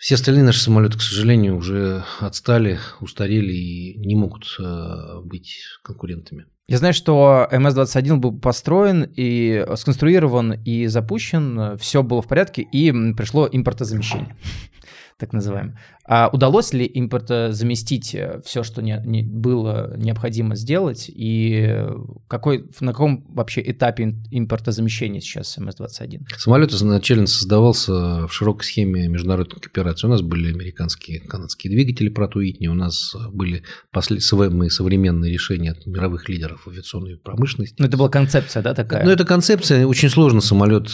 Все 0.00 0.14
остальные 0.14 0.44
наши 0.44 0.60
самолеты, 0.60 0.96
к 0.96 1.02
сожалению, 1.02 1.58
уже 1.58 2.04
отстали, 2.20 2.78
устарели 3.02 3.52
и 3.52 3.98
не 3.98 4.14
могут 4.14 4.46
э, 4.58 5.20
быть 5.22 5.58
конкурентами. 5.82 6.46
Я 6.66 6.78
знаю, 6.78 6.94
что 6.94 7.46
МС-21 7.52 8.16
был 8.16 8.32
построен 8.32 9.12
и 9.14 9.62
сконструирован 9.76 10.54
и 10.64 10.86
запущен, 10.86 11.76
все 11.76 12.02
было 12.02 12.22
в 12.22 12.28
порядке, 12.28 12.62
и 12.62 12.90
пришло 13.12 13.46
импортозамещение 13.52 14.34
так 15.18 15.34
называемый. 15.34 15.76
А 16.12 16.28
удалось 16.32 16.72
ли 16.72 16.86
импорта 16.86 17.52
заместить 17.52 18.16
э, 18.16 18.40
все, 18.44 18.64
что 18.64 18.82
не, 18.82 19.00
не 19.04 19.22
было 19.22 19.94
необходимо 19.96 20.56
сделать, 20.56 21.04
и 21.08 21.86
какой, 22.26 22.68
на 22.80 22.90
каком 22.90 23.24
вообще 23.28 23.62
этапе 23.64 24.16
импортозамещения 24.32 25.20
сейчас 25.20 25.56
МС-21? 25.56 26.22
Самолет 26.36 26.72
изначально 26.72 27.28
создавался 27.28 28.26
в 28.26 28.30
широкой 28.32 28.64
схеме 28.64 29.06
международной 29.06 29.60
кооперации. 29.60 30.08
У 30.08 30.10
нас 30.10 30.20
были 30.20 30.52
американские, 30.52 31.20
канадские 31.20 31.72
двигатели 31.72 32.08
протуитни, 32.08 32.66
у 32.66 32.74
нас 32.74 33.14
были 33.32 33.62
после, 33.92 34.18
современные 34.18 35.32
решения 35.32 35.70
от 35.70 35.86
мировых 35.86 36.28
лидеров 36.28 36.66
авиационной 36.66 37.18
промышленности. 37.18 37.76
Ну, 37.78 37.86
это 37.86 37.96
была 37.96 38.08
концепция, 38.08 38.64
да, 38.64 38.74
такая? 38.74 39.04
Ну, 39.04 39.12
это 39.12 39.24
концепция. 39.24 39.86
Очень 39.86 40.08
сложно 40.08 40.40
самолет 40.40 40.88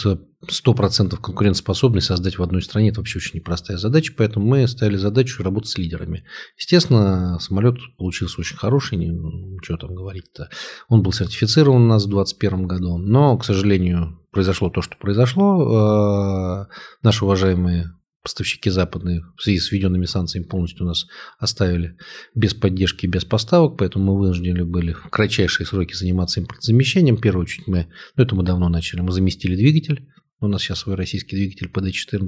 100% 0.45 1.17
конкурентоспособный 1.17 2.01
создать 2.01 2.37
в 2.37 2.43
одной 2.43 2.61
стране. 2.61 2.89
Это 2.89 2.99
вообще 2.99 3.17
очень 3.17 3.35
непростая 3.35 3.77
задача, 3.77 4.13
поэтому 4.15 4.45
мы 4.45 4.67
ставили 4.67 4.97
задачу 5.07 5.43
работать 5.43 5.69
с 5.69 5.77
лидерами. 5.77 6.25
Естественно, 6.57 7.39
самолет 7.39 7.77
получился 7.97 8.39
очень 8.39 8.57
хороший, 8.57 8.97
ничего 8.97 9.77
там 9.77 9.95
говорить-то. 9.95 10.49
Он 10.89 11.01
был 11.01 11.11
сертифицирован 11.11 11.83
у 11.83 11.87
нас 11.87 12.05
в 12.05 12.09
2021 12.09 12.67
году, 12.67 12.97
но, 12.97 13.37
к 13.37 13.45
сожалению, 13.45 14.19
произошло 14.31 14.69
то, 14.69 14.81
что 14.81 14.97
произошло. 14.97 16.67
Э, 16.67 16.73
наши 17.01 17.25
уважаемые 17.25 17.93
поставщики 18.27 18.69
западные 18.69 19.23
в 19.37 19.41
связи 19.41 19.59
с 19.59 19.71
введенными 19.71 20.05
санкциями 20.05 20.45
полностью 20.45 20.85
нас 20.85 21.07
оставили 21.39 21.97
без 22.35 22.53
поддержки, 22.53 23.07
без 23.07 23.23
поставок, 23.23 23.77
поэтому 23.77 24.13
мы 24.13 24.19
вынуждены 24.19 24.65
были 24.65 24.91
в 24.91 25.09
кратчайшие 25.09 25.65
сроки 25.65 25.93
заниматься 25.93 26.41
импортозамещением. 26.41 27.15
В 27.15 27.21
первую 27.21 27.43
очередь 27.43 27.67
мы, 27.67 27.87
ну 28.17 28.23
это 28.23 28.35
мы 28.35 28.43
давно 28.43 28.67
начали, 28.67 28.99
мы 28.99 29.13
заместили 29.13 29.55
двигатель, 29.55 30.09
у 30.39 30.47
нас 30.47 30.61
сейчас 30.61 30.79
свой 30.79 30.95
российский 30.95 31.35
двигатель 31.35 31.69
PD14. 31.73 32.27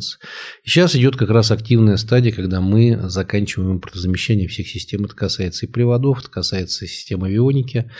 И 0.63 0.69
сейчас 0.69 0.95
идет 0.95 1.15
как 1.15 1.29
раз 1.29 1.51
активная 1.51 1.97
стадия, 1.97 2.31
когда 2.31 2.59
мы 2.59 2.97
заканчиваем 3.09 3.73
импортозамещение 3.73 4.47
всех 4.47 4.67
систем. 4.67 5.05
Это 5.05 5.15
касается 5.15 5.65
и 5.65 5.69
приводов, 5.69 6.19
это 6.19 6.29
касается 6.29 6.87
системы 6.87 7.27
авионики, 7.27 7.91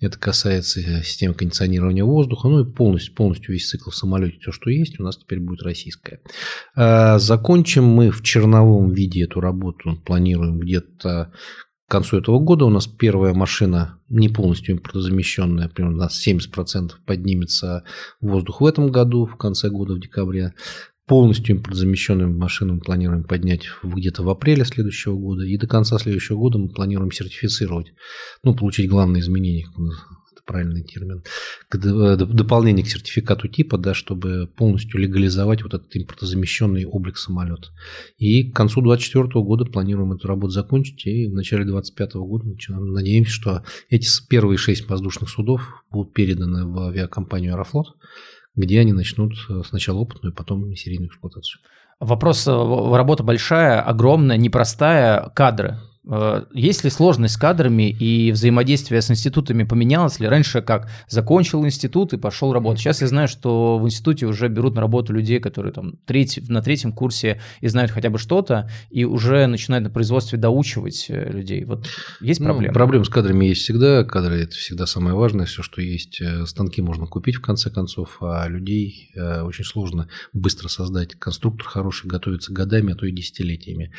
это 0.00 0.18
касается 0.18 0.80
системы 1.02 1.34
кондиционирования 1.34 2.04
воздуха, 2.04 2.48
ну 2.48 2.60
и 2.60 2.72
полностью, 2.72 3.14
полностью 3.14 3.52
весь 3.54 3.68
цикл 3.68 3.90
в 3.90 3.96
самолете, 3.96 4.38
все, 4.40 4.52
что 4.52 4.70
есть, 4.70 5.00
у 5.00 5.02
нас 5.02 5.16
теперь 5.16 5.40
будет 5.40 5.62
российское. 5.62 6.20
А, 6.76 7.18
закончим 7.18 7.84
мы 7.84 8.10
в 8.10 8.22
черновом 8.22 8.92
виде 8.92 9.24
эту 9.24 9.40
работу, 9.40 10.00
планируем 10.04 10.60
где-то 10.60 11.32
к 11.86 11.90
концу 11.90 12.18
этого 12.18 12.40
года 12.40 12.64
у 12.64 12.70
нас 12.70 12.88
первая 12.88 13.32
машина, 13.32 14.00
не 14.08 14.28
полностью 14.28 14.74
импортозамещенная, 14.74 15.68
примерно 15.68 15.98
на 15.98 16.08
70% 16.08 16.92
поднимется 17.06 17.84
воздух 18.20 18.60
в 18.60 18.66
этом 18.66 18.90
году, 18.90 19.26
в 19.26 19.36
конце 19.36 19.70
года, 19.70 19.94
в 19.94 20.00
декабре. 20.00 20.54
Полностью 21.06 21.54
импортозамещенную 21.54 22.36
машину 22.36 22.74
мы 22.74 22.80
планируем 22.80 23.22
поднять 23.22 23.68
где-то 23.84 24.24
в 24.24 24.28
апреле 24.28 24.64
следующего 24.64 25.16
года. 25.16 25.44
И 25.44 25.56
до 25.56 25.68
конца 25.68 25.96
следующего 25.98 26.36
года 26.36 26.58
мы 26.58 26.68
планируем 26.68 27.12
сертифицировать, 27.12 27.92
ну, 28.42 28.56
получить 28.56 28.90
главные 28.90 29.20
изменения, 29.20 29.68
правильный 30.46 30.82
термин, 30.82 31.22
к 31.68 31.76
э, 31.76 32.16
дополнение 32.16 32.84
к 32.84 32.88
сертификату 32.88 33.48
типа, 33.48 33.76
да, 33.76 33.94
чтобы 33.94 34.46
полностью 34.46 35.00
легализовать 35.00 35.62
вот 35.62 35.74
этот 35.74 35.94
импортозамещенный 35.94 36.86
облик 36.86 37.18
самолета. 37.18 37.68
И 38.16 38.50
к 38.50 38.56
концу 38.56 38.80
2024 38.80 39.44
года 39.44 39.64
планируем 39.64 40.12
эту 40.12 40.28
работу 40.28 40.50
закончить, 40.52 41.06
и 41.06 41.26
в 41.26 41.34
начале 41.34 41.64
2025 41.64 42.14
года 42.14 42.46
начинаем, 42.46 42.92
надеемся, 42.92 43.32
что 43.32 43.64
эти 43.90 44.08
первые 44.28 44.56
шесть 44.56 44.88
воздушных 44.88 45.28
судов 45.28 45.84
будут 45.90 46.14
переданы 46.14 46.66
в 46.66 46.78
авиакомпанию 46.88 47.52
«Аэрофлот», 47.52 47.88
где 48.54 48.80
они 48.80 48.92
начнут 48.92 49.34
э, 49.48 49.62
сначала 49.68 49.98
опытную, 49.98 50.34
потом 50.34 50.74
серийную 50.74 51.08
эксплуатацию. 51.08 51.60
Вопрос, 52.00 52.46
э, 52.46 52.50
работа 52.50 53.22
большая, 53.22 53.80
огромная, 53.80 54.36
непростая, 54.36 55.30
кадры. 55.34 55.78
Э, 56.08 56.44
есть 56.52 56.84
ли 56.84 56.90
сложность 56.90 57.34
с 57.34 57.36
кадрами 57.36 57.90
и 57.90 58.30
взаимодействие 58.30 59.02
с 59.02 59.10
институтами 59.10 59.64
поменялось 59.64 60.20
ли? 60.20 60.28
Раньше 60.28 60.62
как 60.62 60.88
закончил 61.08 61.64
институт 61.64 62.12
и 62.12 62.16
пошел 62.16 62.52
работать. 62.52 62.80
Сейчас 62.80 63.00
я 63.00 63.08
знаю, 63.08 63.28
что 63.28 63.78
в 63.78 63.86
институте 63.86 64.26
уже 64.26 64.48
берут 64.48 64.74
на 64.74 64.80
работу 64.80 65.12
людей, 65.12 65.40
которые 65.40 65.72
там 65.72 65.94
треть, 66.04 66.48
на 66.48 66.62
третьем 66.62 66.92
курсе 66.92 67.40
и 67.60 67.68
знают 67.68 67.90
хотя 67.90 68.10
бы 68.10 68.18
что-то, 68.18 68.70
и 68.90 69.04
уже 69.04 69.46
начинают 69.46 69.84
на 69.84 69.90
производстве 69.90 70.38
доучивать 70.38 71.06
э, 71.08 71.30
людей. 71.30 71.64
Вот 71.64 71.86
есть 72.20 72.42
проблемы? 72.42 72.68
Ну, 72.68 72.74
проблемы 72.74 73.04
с 73.04 73.08
кадрами 73.08 73.46
есть 73.46 73.62
всегда. 73.62 74.04
Кадры– 74.04 74.36
это 74.42 74.54
всегда 74.54 74.86
самое 74.86 75.16
важное. 75.16 75.46
Все, 75.46 75.62
что 75.62 75.82
есть, 75.82 76.20
э, 76.20 76.46
станки 76.46 76.82
можно 76.82 77.06
купить 77.06 77.36
в 77.36 77.40
конце 77.40 77.70
концов, 77.70 78.18
а 78.20 78.46
людей 78.48 79.12
очень 79.16 79.64
сложно 79.64 80.08
быстро 80.32 80.68
создать. 80.68 81.14
Конструктор 81.14 81.66
хороший 81.66 82.06
готовится 82.06 82.52
годами, 82.52 82.92
а 82.92 82.96
то 82.96 83.06
и 83.06 83.12
десятилетиями. 83.12 83.92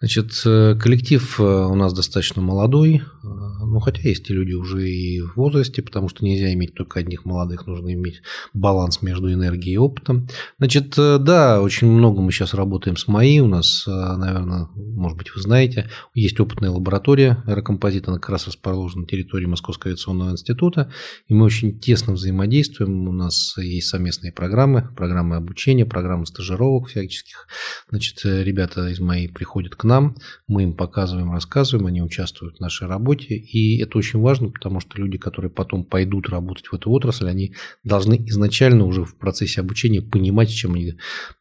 Значит, 0.00 0.32
коллектив 0.42 1.39
у 1.44 1.74
нас 1.74 1.92
достаточно 1.92 2.42
молодой, 2.42 2.96
э, 2.96 3.00
ну, 3.22 3.80
хотя 3.80 4.02
есть 4.02 4.28
и 4.30 4.32
люди 4.32 4.52
уже 4.52 4.88
и 4.88 5.20
в 5.20 5.36
возрасте, 5.36 5.82
потому 5.82 6.08
что 6.08 6.24
нельзя 6.24 6.52
иметь 6.52 6.74
только 6.74 7.00
одних 7.00 7.24
молодых, 7.24 7.66
нужно 7.66 7.92
иметь 7.92 8.22
баланс 8.52 9.02
между 9.02 9.32
энергией 9.32 9.74
и 9.74 9.78
опытом. 9.78 10.28
Значит, 10.58 10.94
э, 10.98 11.18
да, 11.18 11.60
очень 11.60 11.88
много 11.88 12.20
мы 12.20 12.32
сейчас 12.32 12.54
работаем 12.54 12.96
с 12.96 13.08
МАИ, 13.08 13.40
у 13.40 13.46
нас, 13.46 13.84
э, 13.86 13.90
наверное, 13.90 14.68
может 14.74 15.16
быть, 15.16 15.34
вы 15.34 15.40
знаете, 15.40 15.88
есть 16.14 16.38
опытная 16.40 16.70
лаборатория 16.70 17.42
аэрокомпозита, 17.46 18.10
она 18.10 18.20
как 18.20 18.30
раз 18.30 18.46
расположена 18.46 19.02
на 19.02 19.06
территории 19.06 19.46
Московского 19.46 19.90
авиационного 19.90 20.32
института, 20.32 20.92
и 21.28 21.34
мы 21.34 21.46
очень 21.46 21.78
тесно 21.78 22.12
взаимодействуем, 22.12 23.08
у 23.08 23.12
нас 23.12 23.56
есть 23.56 23.88
совместные 23.88 24.32
программы, 24.32 24.88
программы 24.96 25.36
обучения, 25.36 25.86
программы 25.86 26.26
стажировок 26.26 26.88
всяческих. 26.88 27.46
Значит, 27.88 28.20
ребята 28.24 28.88
из 28.88 29.00
МАИ 29.00 29.28
приходят 29.28 29.74
к 29.74 29.84
нам, 29.84 30.16
мы 30.46 30.64
им 30.64 30.74
показываем 30.74 31.29
рассказываем, 31.32 31.86
они 31.86 32.02
участвуют 32.02 32.56
в 32.56 32.60
нашей 32.60 32.88
работе, 32.88 33.34
и 33.34 33.80
это 33.82 33.98
очень 33.98 34.20
важно, 34.20 34.50
потому 34.50 34.80
что 34.80 34.98
люди, 34.98 35.18
которые 35.18 35.50
потом 35.50 35.84
пойдут 35.84 36.28
работать 36.28 36.66
в 36.66 36.74
эту 36.74 36.90
отрасль, 36.90 37.28
они 37.28 37.54
должны 37.84 38.14
изначально 38.26 38.84
уже 38.84 39.04
в 39.04 39.16
процессе 39.16 39.60
обучения 39.60 40.02
понимать, 40.02 40.50
с 40.50 40.52
чем 40.52 40.74
они 40.74 40.94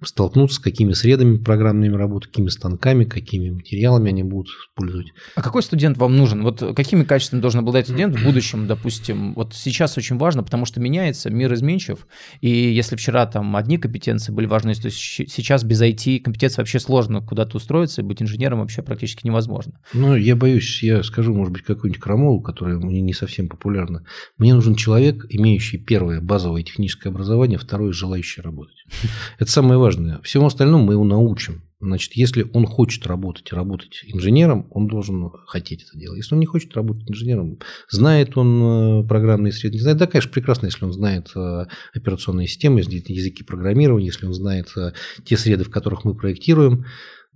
столкнутся, 0.04 0.56
с 0.56 0.60
какими 0.60 0.94
средами 0.94 1.38
программными 1.38 1.96
работы, 1.96 2.28
какими 2.28 2.50
станками, 2.50 3.06
какими 3.06 3.50
материалами 3.50 4.10
они 4.10 4.24
будут 4.24 4.50
использовать. 4.50 5.08
А 5.36 5.42
какой 5.42 5.64
студент 5.64 5.98
вам 5.98 6.16
нужен? 6.16 6.44
Вот 6.44 6.60
какими 6.76 7.04
качествами 7.04 7.42
должен 7.42 7.60
обладать 7.60 7.88
студент 7.88 8.16
в 8.16 8.24
будущем, 8.24 8.68
допустим? 8.68 9.34
Вот 9.34 9.54
сейчас 9.54 9.98
очень 9.98 10.18
важно, 10.18 10.44
потому 10.44 10.66
что 10.66 10.80
меняется, 10.80 11.30
мир 11.30 11.54
изменчив, 11.54 12.08
и 12.42 12.50
если 12.50 12.96
вчера 12.96 13.26
там 13.26 13.56
одни 13.56 13.78
компетенции 13.78 14.32
были 14.32 14.46
важны, 14.46 14.74
то 14.76 14.90
сейчас 14.90 15.64
без 15.64 15.82
IT 15.82 16.20
компетенции 16.22 16.62
вообще 16.62 16.80
сложно 16.80 17.22
куда-то 17.22 17.58
устроиться, 17.58 18.02
и 18.02 18.04
быть 18.04 18.22
инженером 18.22 18.60
вообще 18.60 18.82
практически 18.82 19.26
невозможно. 19.26 19.79
Ну, 19.94 20.16
я 20.16 20.36
боюсь, 20.36 20.84
я 20.84 21.04
скажу, 21.04 21.34
может 21.34 21.52
быть, 21.54 21.64
какую-нибудь 21.64 22.02
крамолу, 22.02 22.42
которая 22.42 22.78
мне 22.78 23.02
не 23.02 23.14
совсем 23.14 23.50
популярна. 23.50 24.06
Мне 24.38 24.54
нужен 24.54 24.76
человек, 24.76 25.26
имеющий 25.30 25.78
первое 25.78 26.22
базовое 26.22 26.64
техническое 26.64 27.10
образование, 27.10 27.58
второе 27.58 27.92
желающий 27.92 28.42
работать. 28.42 28.86
Это 29.40 29.50
самое 29.50 29.80
важное. 29.80 30.20
Всему 30.22 30.46
остальному 30.46 30.86
мы 30.86 30.94
его 30.94 31.04
научим. 31.04 31.64
Значит, 31.82 32.14
если 32.14 32.46
он 32.52 32.66
хочет 32.66 33.08
работать, 33.08 33.54
работать 33.54 34.04
инженером, 34.06 34.68
он 34.72 34.88
должен 34.88 35.30
хотеть 35.48 35.84
это 35.84 35.98
делать. 35.98 36.18
Если 36.18 36.36
он 36.36 36.42
не 36.42 36.46
хочет 36.46 36.76
работать 36.76 37.10
инженером, 37.10 37.60
знает 37.90 38.36
он 38.38 39.04
э, 39.04 39.08
программные 39.08 39.54
средства, 39.54 39.78
не 39.78 39.82
знает, 39.82 39.98
да, 39.98 40.06
конечно, 40.06 40.32
прекрасно, 40.32 40.66
если 40.66 40.84
он 40.84 40.92
знает 40.92 41.32
э, 41.38 41.68
операционные 41.94 42.48
системы, 42.48 42.82
языки 42.82 43.46
программирования, 43.46 44.08
если 44.08 44.26
он 44.26 44.34
знает 44.34 44.68
э, 44.76 44.92
те 45.24 45.38
среды, 45.38 45.64
в 45.64 45.70
которых 45.70 46.04
мы 46.04 46.16
проектируем, 46.16 46.86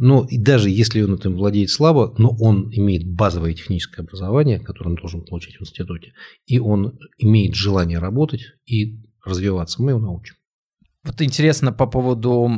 но 0.05 0.27
и 0.29 0.38
даже 0.38 0.69
если 0.69 1.01
он 1.01 1.15
этим 1.15 1.38
владеет 1.38 1.69
слабо, 1.69 2.13
но 2.17 2.36
он 2.38 2.69
имеет 2.74 3.10
базовое 3.10 3.53
техническое 3.53 4.01
образование, 4.01 4.60
которое 4.60 4.89
он 4.89 4.95
должен 4.95 5.22
получить 5.24 5.55
в 5.55 5.62
институте, 5.62 6.12
и 6.45 6.60
он 6.60 7.00
имеет 7.17 7.55
желание 7.55 8.00
работать 8.00 8.41
и 8.65 9.00
развиваться, 9.24 9.81
мы 9.81 9.92
его 9.92 10.01
научим. 10.01 10.35
Вот 11.05 11.22
интересно 11.22 11.74
по 11.74 11.85
поводу 11.85 12.50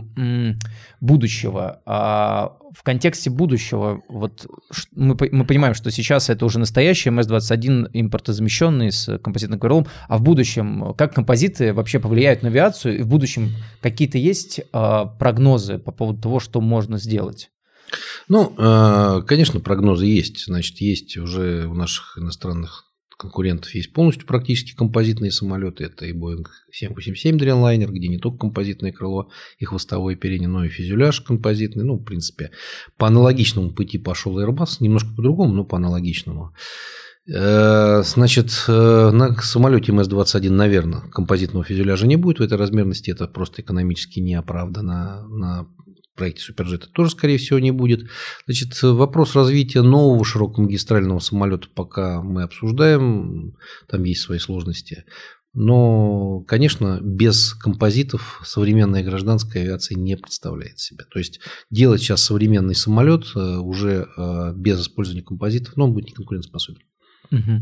будущего. 1.02 1.82
А 1.88 2.58
в 2.76 2.84
контексте 2.84 3.32
будущего, 3.32 4.04
вот 4.08 4.46
мы, 4.92 5.18
мы 5.32 5.46
понимаем, 5.46 5.74
что 5.74 5.90
сейчас 5.90 6.30
это 6.30 6.46
уже 6.46 6.60
настоящий 6.60 7.10
МС-21 7.10 7.90
импортозамещенный 7.94 8.92
с 8.92 9.18
композитным 9.18 9.60
крылом, 9.60 9.88
а 10.08 10.20
в 10.20 10.22
будущем 10.22 10.94
как 10.96 11.16
композиты 11.16 11.74
вообще 11.74 12.00
повлияют 12.00 12.44
на 12.44 12.50
авиацию, 12.50 13.00
и 13.00 13.02
в 13.02 13.08
будущем 13.08 13.50
какие-то 13.82 14.20
есть 14.20 14.62
а, 14.72 15.06
прогнозы 15.06 15.80
по 15.80 15.92
поводу 15.92 16.22
того, 16.22 16.40
что 16.40 16.62
можно 16.62 17.00
сделать? 17.00 17.50
Ну, 18.28 18.54
а, 18.58 19.22
конечно, 19.22 19.60
прогнозы 19.60 20.06
есть. 20.06 20.46
Значит, 20.46 20.82
есть 20.82 21.18
уже 21.18 21.66
у 21.66 21.74
наших 21.74 22.18
иностранных 22.20 22.85
конкурентов 23.18 23.74
есть 23.76 23.94
полностью 23.94 24.28
практически 24.28 24.76
композитные 24.76 25.32
самолеты. 25.32 25.86
Это 25.86 26.06
и 26.06 26.14
Boeing 26.14 26.46
787 26.72 27.38
Dreamliner, 27.38 27.88
где 27.88 28.08
не 28.08 28.18
только 28.18 28.40
композитное 28.40 28.92
крыло 28.92 29.30
и 29.60 29.66
хвостовое 29.66 30.16
оперение, 30.16 30.48
но 30.48 30.66
и 30.66 30.70
фюзеляж 30.70 31.22
композитный. 31.22 31.84
Ну, 31.84 31.96
в 31.96 32.04
принципе, 32.04 32.52
по 32.98 33.08
аналогичному 33.08 33.72
пути 33.72 33.98
пошел 33.98 34.40
Airbus, 34.40 34.78
немножко 34.80 35.10
по-другому, 35.16 35.54
но 35.54 35.64
по 35.64 35.78
аналогичному. 35.78 36.54
Э, 37.28 38.04
значит, 38.04 38.66
э, 38.68 39.10
на 39.12 39.34
самолете 39.42 39.92
МС-21, 39.92 40.50
наверное, 40.52 41.02
композитного 41.12 41.66
фюзеляжа 41.66 42.06
не 42.06 42.18
будет 42.18 42.40
в 42.40 42.44
этой 42.44 42.58
размерности. 42.58 43.10
Это 43.10 43.28
просто 43.28 43.62
экономически 43.62 44.20
неоправданно 44.20 45.28
на 45.28 45.68
проекте 46.16 46.42
Суперджета 46.42 46.88
тоже, 46.88 47.12
скорее 47.12 47.38
всего, 47.38 47.60
не 47.60 47.72
будет. 47.72 48.10
Значит, 48.46 48.82
вопрос 48.82 49.36
развития 49.36 49.82
нового 49.82 50.24
широкомагистрального 50.26 51.20
самолета 51.20 51.68
пока 51.74 52.22
мы 52.22 52.44
обсуждаем, 52.44 53.56
там 53.88 54.04
есть 54.04 54.22
свои 54.22 54.40
сложности. 54.40 55.06
Но, 55.58 56.42
конечно, 56.42 57.00
без 57.02 57.54
композитов 57.54 58.42
современная 58.44 59.04
гражданская 59.04 59.64
авиация 59.64 59.98
не 59.98 60.18
представляет 60.18 60.80
себя. 60.80 61.06
То 61.10 61.18
есть 61.18 61.40
делать 61.72 62.02
сейчас 62.02 62.24
современный 62.24 62.76
самолет 62.76 63.26
э, 63.36 63.40
уже 63.40 64.10
э, 64.18 64.54
без 64.54 64.82
использования 64.82 65.24
композитов, 65.24 65.78
но 65.78 65.86
он 65.86 65.94
будет 65.94 66.08
неконкурентоспособен. 66.08 66.82
Угу. 67.32 67.62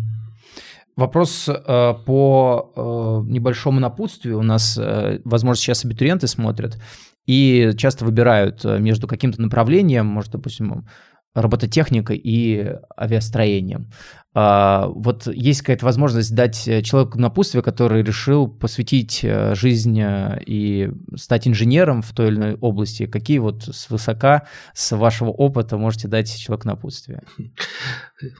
Вопрос 0.96 1.50
э, 1.50 1.94
по 2.06 2.72
э, 2.76 3.32
небольшому 3.32 3.80
напутствию. 3.80 4.40
У 4.40 4.44
нас, 4.44 4.78
э, 4.78 5.20
возможно, 5.26 5.60
сейчас 5.60 5.86
абитуриенты 5.86 6.28
смотрят 6.28 6.78
и 7.26 7.72
часто 7.78 8.06
выбирают 8.06 8.64
э, 8.64 8.80
между 8.80 9.08
каким-то 9.08 9.42
направлением, 9.42 10.06
может, 10.06 10.32
допустим, 10.32 10.88
робототехникой 11.34 12.18
и 12.18 12.76
авиастроением. 12.96 13.90
А, 14.36 14.88
вот 14.88 15.28
есть 15.28 15.62
какая-то 15.62 15.86
возможность 15.86 16.34
дать 16.34 16.68
э, 16.68 16.82
человеку 16.82 17.20
напутствие, 17.20 17.62
который 17.62 18.02
решил 18.02 18.48
посвятить 18.48 19.20
э, 19.24 19.54
жизнь 19.54 20.00
и 20.02 20.90
стать 21.16 21.48
инженером 21.48 22.02
в 22.02 22.12
той 22.14 22.30
или 22.30 22.36
иной 22.38 22.54
области. 22.56 23.06
Какие 23.06 23.38
вот 23.38 23.64
с 23.64 23.90
высока, 23.92 24.48
с 24.74 24.96
вашего 24.96 25.30
опыта 25.30 25.78
можете 25.78 26.08
дать 26.08 26.36
человеку 26.36 26.68
напутствие? 26.68 27.22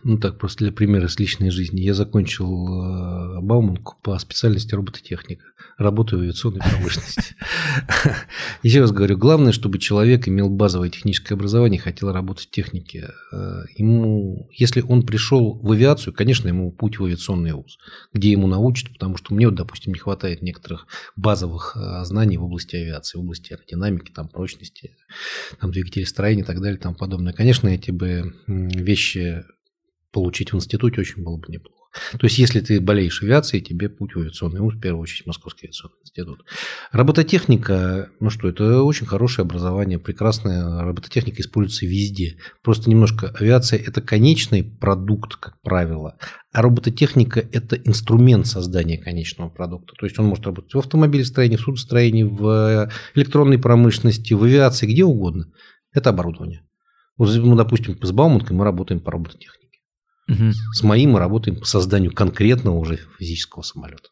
Ну 0.04 0.18
так, 0.18 0.40
просто 0.40 0.64
для 0.64 0.74
примера 0.74 1.08
с 1.08 1.20
личной 1.20 1.52
жизни. 1.52 1.82
Я 1.82 1.94
закончил 1.94 3.42
Бауманку 3.42 3.98
по 4.02 4.18
специальности 4.18 4.74
робототехника 4.74 5.44
работаю 5.78 6.20
в 6.20 6.24
авиационной 6.24 6.60
промышленности. 6.60 7.36
Еще 8.64 8.82
раз 8.82 8.92
говорю, 8.92 9.18
главное, 9.18 9.52
чтобы 9.52 9.80
человек 9.80 10.28
имел 10.28 10.50
базовое 10.50 10.90
техническое 10.90 11.36
образование 11.36 11.80
хотел 11.80 12.12
работать 12.12 12.48
в 12.48 12.52
технике. 12.52 13.10
Э, 13.32 13.64
ему, 13.76 14.50
если 14.52 14.82
он 14.82 15.04
пришел 15.04 15.60
в 15.62 15.74
авиацию, 15.84 16.14
конечно, 16.14 16.48
ему 16.48 16.72
путь 16.72 17.00
в 17.00 17.06
авиационный 17.06 17.54
вуз, 17.54 17.78
где 18.14 18.32
ему 18.32 18.48
научат, 18.48 18.92
потому 18.94 19.18
что 19.18 19.34
мне, 19.34 19.48
вот, 19.48 19.56
допустим, 19.56 19.94
не 19.94 20.00
хватает 20.00 20.42
некоторых 20.42 20.88
базовых 21.16 21.76
э, 21.76 22.06
знаний 22.06 22.38
в 22.38 22.44
области 22.44 22.76
авиации, 22.76 23.18
в 23.18 23.22
области 23.22 23.54
аэродинамики, 23.54 24.12
там, 24.12 24.28
прочности, 24.28 24.96
там, 25.60 25.72
двигателестроения 25.72 26.44
и 26.44 26.46
так 26.48 26.60
далее 26.60 26.78
и 26.78 26.82
тому 26.82 26.96
подобное. 26.96 27.34
Конечно, 27.34 27.68
эти 27.68 27.92
бы 27.92 28.34
вещи 28.48 29.44
получить 30.12 30.54
в 30.54 30.56
институте 30.56 31.02
очень 31.02 31.24
было 31.24 31.38
бы 31.38 31.46
неплохо. 31.50 31.83
То 32.14 32.26
есть, 32.26 32.40
если 32.40 32.60
ты 32.60 32.82
болеешь 32.82 33.22
авиацией, 33.22 33.64
тебе 33.64 33.88
путь 33.88 34.16
в 34.16 34.20
авиационный 34.20 34.62
вуз, 34.62 34.74
в 34.74 34.80
первую 34.80 35.04
очередь, 35.04 35.28
Московский 35.28 35.68
авиационный 35.68 35.96
институт. 36.02 36.46
Робототехника, 36.92 38.10
ну 38.20 38.30
что, 38.30 38.50
это 38.50 38.82
очень 38.82 39.06
хорошее 39.06 39.44
образование, 39.44 40.00
прекрасная 40.00 40.82
робототехника 40.82 41.42
используется 41.42 41.86
везде. 41.86 42.38
Просто 42.64 42.90
немножко 42.90 43.30
авиация– 43.40 43.80
это 43.86 44.02
конечный 44.02 44.64
продукт, 44.64 45.36
как 45.36 45.62
правило, 45.62 46.18
а 46.52 46.62
робототехника– 46.62 47.40
это 47.52 47.76
инструмент 47.76 48.48
создания 48.48 48.98
конечного 48.98 49.50
продукта. 49.50 49.94
То 49.98 50.06
есть, 50.06 50.18
он 50.18 50.26
может 50.26 50.46
работать 50.46 50.74
в 50.74 50.80
автомобилестроении, 50.80 51.58
в 51.58 51.62
судостроении, 51.62 52.24
в 52.24 52.90
электронной 53.14 53.60
промышленности, 53.60 54.34
в 54.34 54.44
авиации, 54.44 54.88
где 54.88 55.04
угодно. 55.04 55.52
Это 55.92 56.10
оборудование. 56.10 56.64
Вот, 57.18 57.36
мы, 57.38 57.56
допустим, 57.56 57.98
с 58.02 58.12
Бауманкой 58.12 58.56
мы 58.58 58.64
работаем 58.64 59.00
по 59.00 59.12
робототехнике. 59.12 59.63
Угу. 60.34 60.52
С 60.74 60.84
моим 60.84 61.12
мы 61.12 61.20
работаем 61.20 61.60
по 61.60 61.66
созданию 61.66 62.14
конкретного 62.14 62.78
уже 62.78 63.00
физического 63.18 63.62
самолета. 63.62 64.10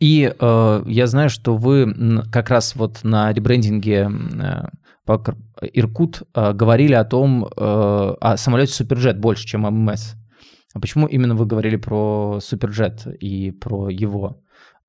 И 0.00 0.34
э, 0.38 0.82
я 0.86 1.06
знаю, 1.06 1.30
что 1.30 1.56
вы 1.56 2.22
как 2.32 2.50
раз 2.50 2.74
вот 2.74 3.04
на 3.04 3.32
ребрендинге 3.32 4.10
э, 4.10 4.62
Иркут 5.72 6.22
говорили 6.34 6.94
о 6.94 7.04
том, 7.04 7.46
о 7.56 8.36
самолете 8.38 8.72
Суперджет 8.72 9.18
больше, 9.18 9.46
чем 9.46 9.62
ММС. 9.62 10.14
А 10.72 10.80
почему 10.80 11.06
именно 11.06 11.34
вы 11.34 11.44
говорили 11.44 11.76
про 11.76 12.40
Суперджет 12.40 13.06
и 13.06 13.50
про 13.50 13.90
его 13.90 14.40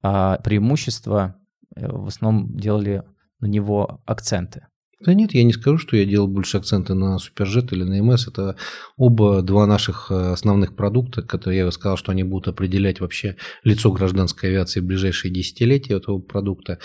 преимущества, 0.01 1.35
в 1.75 2.07
основном 2.07 2.55
делали 2.57 3.03
на 3.41 3.47
него 3.47 4.01
акценты? 4.05 4.67
Да 5.01 5.13
нет, 5.13 5.33
я 5.33 5.43
не 5.43 5.51
скажу, 5.51 5.77
что 5.77 5.97
я 5.97 6.05
делал 6.05 6.27
больше 6.27 6.57
акценты 6.57 6.93
на 6.93 7.19
Суперджет 7.19 7.73
или 7.73 7.83
на 7.83 8.01
МС. 8.01 8.27
Это 8.27 8.55
оба 8.95 9.41
два 9.41 9.67
наших 9.67 10.07
э, 10.09 10.31
основных 10.31 10.75
продукта, 10.75 11.21
которые 11.21 11.59
я 11.59 11.71
сказал, 11.71 11.97
что 11.97 12.11
они 12.11 12.23
будут 12.23 12.47
определять 12.47 13.01
вообще 13.01 13.35
лицо 13.63 13.91
гражданской 13.91 14.49
авиации 14.49 14.79
в 14.79 14.85
ближайшие 14.85 15.33
десятилетия 15.33 15.95
этого 15.95 16.19
продукта. 16.19 16.79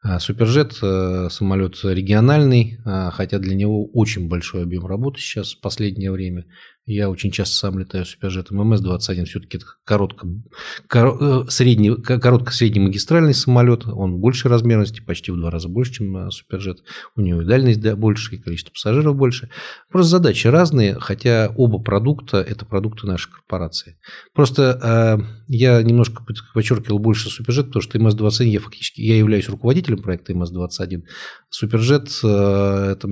А 0.00 0.20
Суперджет 0.20 0.78
э, 0.80 1.28
самолет 1.30 1.80
региональный, 1.82 2.78
а, 2.84 3.10
хотя 3.10 3.40
для 3.40 3.56
него 3.56 3.86
очень 3.86 4.28
большой 4.28 4.62
объем 4.62 4.86
работы 4.86 5.18
сейчас 5.20 5.54
в 5.54 5.60
последнее 5.60 6.12
время. 6.12 6.44
Я 6.86 7.10
очень 7.10 7.32
часто 7.32 7.56
сам 7.56 7.80
летаю 7.80 8.06
суперджетом 8.06 8.62
МС-21, 8.72 9.24
все-таки 9.24 9.56
это 9.56 9.66
коротко, 9.84 10.28
кор, 10.88 11.18
э, 11.20 11.44
средний, 11.48 11.96
коротко-средний 11.96 12.78
магистральный 12.78 13.34
самолет, 13.34 13.88
он 13.88 14.20
большей 14.20 14.52
размерности, 14.52 15.00
почти 15.00 15.32
в 15.32 15.36
два 15.36 15.50
раза 15.50 15.68
больше, 15.68 15.94
чем 15.94 16.16
э, 16.16 16.30
суперджет, 16.30 16.84
у 17.16 17.22
него 17.22 17.42
и 17.42 17.44
дальность 17.44 17.80
да, 17.80 17.96
больше, 17.96 18.36
и 18.36 18.38
количество 18.38 18.70
пассажиров 18.70 19.16
больше. 19.16 19.50
Просто 19.90 20.10
задачи 20.10 20.46
разные, 20.46 20.94
хотя 21.00 21.52
оба 21.56 21.80
продукта– 21.80 22.36
это 22.48 22.64
продукты 22.64 23.08
нашей 23.08 23.32
корпорации. 23.32 23.98
Просто 24.32 24.78
э, 25.20 25.42
я 25.48 25.82
немножко 25.82 26.24
подчеркивал 26.54 27.00
больше 27.00 27.30
суперджет, 27.30 27.66
потому 27.66 27.82
что 27.82 27.98
МС-21, 27.98 28.44
я 28.44 28.60
фактически, 28.60 29.00
я 29.00 29.16
являюсь 29.16 29.48
руководителем 29.48 30.02
проекта 30.02 30.34
МС-21. 30.34 31.02
Суперджет 31.50 32.10
э, 32.22 32.92
это, 32.92 33.08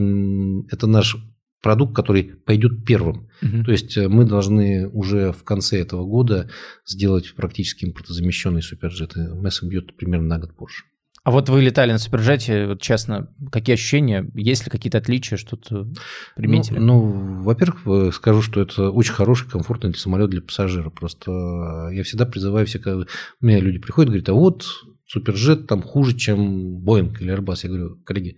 это 0.71 0.87
наш 0.87 1.17
продукт, 1.65 1.97
который 1.97 2.25
пойдет 2.45 2.85
первым. 2.85 3.31
Угу. 3.41 3.65
То 3.65 3.73
есть 3.73 3.97
э, 3.97 4.07
мы 4.07 4.25
должны 4.27 4.87
уже 4.87 5.33
в 5.33 5.45
конце 5.45 5.81
этого 5.81 6.05
года 6.05 6.51
сделать 6.87 7.35
практически 7.35 7.87
импортозамещенный 7.87 8.63
суперджет. 8.63 9.17
МС 9.17 9.63
бьет 9.63 9.97
примерно 9.97 10.29
на 10.29 10.39
год 10.39 10.55
позже. 10.55 10.85
А 11.23 11.31
вот 11.31 11.49
вы 11.49 11.63
летали 11.63 11.91
на 11.91 11.99
суперджете, 11.99 12.67
вот 12.67 12.83
честно, 12.83 13.31
какие 13.51 13.75
ощущения? 13.75 14.31
Есть 14.35 14.67
ли 14.67 14.71
какие-то 14.71 14.99
отличия, 14.99 15.39
что-то 15.39 15.91
приметили? 16.37 16.79
Ну, 16.79 16.85
ну, 16.85 17.43
во-первых, 17.43 17.87
э, 17.87 18.11
скажу, 18.13 18.43
что 18.43 18.61
это 18.61 18.91
очень 18.91 19.15
хороший, 19.15 19.49
комфортный 19.49 19.95
самолет 19.95 20.29
для 20.29 20.43
пассажира. 20.43 20.91
Просто 20.91 21.31
э, 21.31 21.95
я 21.95 22.03
всегда 22.03 22.27
призываю 22.27 22.67
всех, 22.67 22.83
когда 22.83 23.07
у 23.41 23.47
меня 23.47 23.59
люди 23.59 23.79
приходят, 23.79 24.11
говорят, 24.11 24.29
а 24.29 24.35
вот 24.35 24.67
суперджет 25.07 25.67
там 25.67 25.81
хуже, 25.81 26.15
чем 26.15 26.81
Боинг 26.81 27.23
или 27.23 27.35
Airbus. 27.35 27.61
Я 27.63 27.69
говорю, 27.71 27.97
коллеги, 28.05 28.37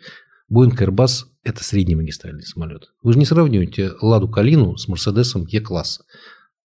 Боинг 0.49 0.81
Airbus– 0.81 1.25
это 1.43 1.65
средний 1.65 1.97
магистральный 1.97 2.45
самолет. 2.45 2.93
Вы 3.03 3.13
же 3.13 3.19
не 3.19 3.25
сравниваете 3.25 3.93
Ладу 4.01 4.29
Калину 4.29 4.77
с 4.77 4.87
Мерседесом 4.87 5.45
Е-класса. 5.47 6.05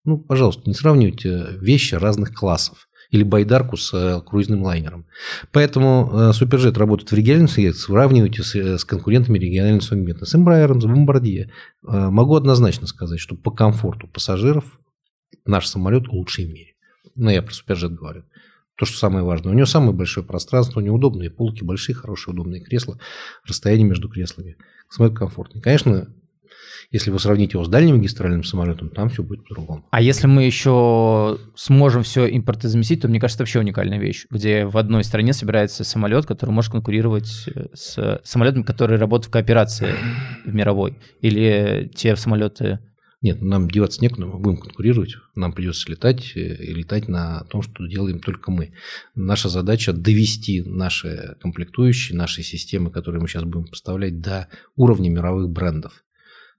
Ну, 0.04 0.20
пожалуйста, 0.20 0.64
не 0.66 0.76
сравнивайте 0.76 1.58
вещи 1.60 1.96
разных 1.96 2.34
классов. 2.34 2.88
Или 3.10 3.24
Байдарку 3.24 3.76
с 3.76 3.94
э, 3.94 4.22
круизным 4.22 4.64
лайнером. 4.64 5.06
Поэтому 5.52 6.10
э, 6.14 6.34
Суперджет 6.34 6.78
работает 6.78 7.12
в 7.12 7.16
региональном 7.16 7.50
сегменте, 7.50 7.78
сравнивайте 7.78 8.42
с, 8.42 8.56
э, 8.56 8.78
с 8.78 8.86
конкурентами 8.86 9.38
регионального 9.38 9.82
сегмента. 9.82 10.26
С 10.26 10.34
Embraer, 10.34 10.80
с 10.80 10.86
Bombardier. 10.86 11.50
Могу 11.82 12.36
однозначно 12.36 12.88
сказать, 12.88 13.20
что 13.20 13.36
по 13.36 13.52
комфорту 13.52 14.08
пассажиров 14.08 14.80
наш 15.46 15.68
самолет 15.68 16.08
лучший 16.08 16.46
в 16.46 16.54
мире. 16.54 16.76
Но 17.16 17.30
я 17.32 17.42
про 17.42 17.52
Суперджет 17.52 17.94
говорю 17.94 18.24
то, 18.82 18.88
что 18.88 18.98
самое 18.98 19.24
важное. 19.24 19.54
У 19.54 19.56
него 19.56 19.68
самое 19.68 19.94
большое 19.94 20.26
пространство, 20.26 20.80
у 20.80 20.84
него 20.84 20.96
удобные 20.96 21.30
полки, 21.30 21.64
большие, 21.64 21.96
хорошие, 21.96 22.34
удобные 22.34 22.62
кресла, 22.62 22.98
расстояние 23.46 23.88
между 23.88 24.10
креслами. 24.10 24.58
Самолет 24.90 25.16
комфортный. 25.16 25.62
Конечно, 25.62 26.08
если 26.90 27.12
вы 27.12 27.20
сравните 27.20 27.58
его 27.58 27.64
с 27.64 27.70
дальним 27.70 27.98
магистральным 27.98 28.44
самолетом, 28.44 28.90
там 28.90 29.10
все 29.10 29.22
будет 29.22 29.48
по-другому. 29.48 29.86
А 29.92 30.02
если 30.02 30.26
мы 30.26 30.46
еще 30.46 31.38
сможем 31.56 32.02
все 32.02 32.26
импортозаместить, 32.36 33.02
то, 33.02 33.08
мне 33.08 33.20
кажется, 33.20 33.38
это 33.38 33.44
вообще 33.44 33.60
уникальная 33.60 34.00
вещь, 34.00 34.26
где 34.32 34.66
в 34.66 34.76
одной 34.76 35.04
стране 35.04 35.34
собирается 35.34 35.84
самолет, 35.84 36.26
который 36.26 36.50
может 36.50 36.72
конкурировать 36.72 37.28
с 37.76 38.20
самолетами, 38.24 38.64
которые 38.64 38.98
работают 38.98 39.28
в 39.28 39.32
кооперации 39.32 39.94
в 40.44 40.56
мировой, 40.56 40.98
или 41.22 41.92
те 41.94 42.16
самолеты 42.16 42.80
нет, 43.22 43.40
нам 43.42 43.70
деваться 43.70 44.02
некуда, 44.02 44.26
мы 44.26 44.40
будем 44.40 44.58
конкурировать, 44.58 45.16
нам 45.36 45.54
придется 45.54 45.90
летать 45.92 46.32
э, 46.36 46.56
и 46.56 46.74
летать 46.74 47.08
на 47.08 47.44
том, 47.46 47.62
что 47.62 47.86
делаем 47.86 48.20
только 48.20 48.50
мы. 48.50 48.74
Наша 49.14 49.48
задача 49.48 49.94
довести 49.94 50.62
наши 50.62 51.38
комплектующие, 51.40 52.18
наши 52.18 52.42
системы, 52.42 52.90
которые 52.90 53.22
мы 53.22 53.28
сейчас 53.28 53.44
будем 53.44 53.68
поставлять, 53.68 54.22
до 54.22 54.48
уровня 54.76 55.10
мировых 55.10 55.50
брендов. 55.50 56.04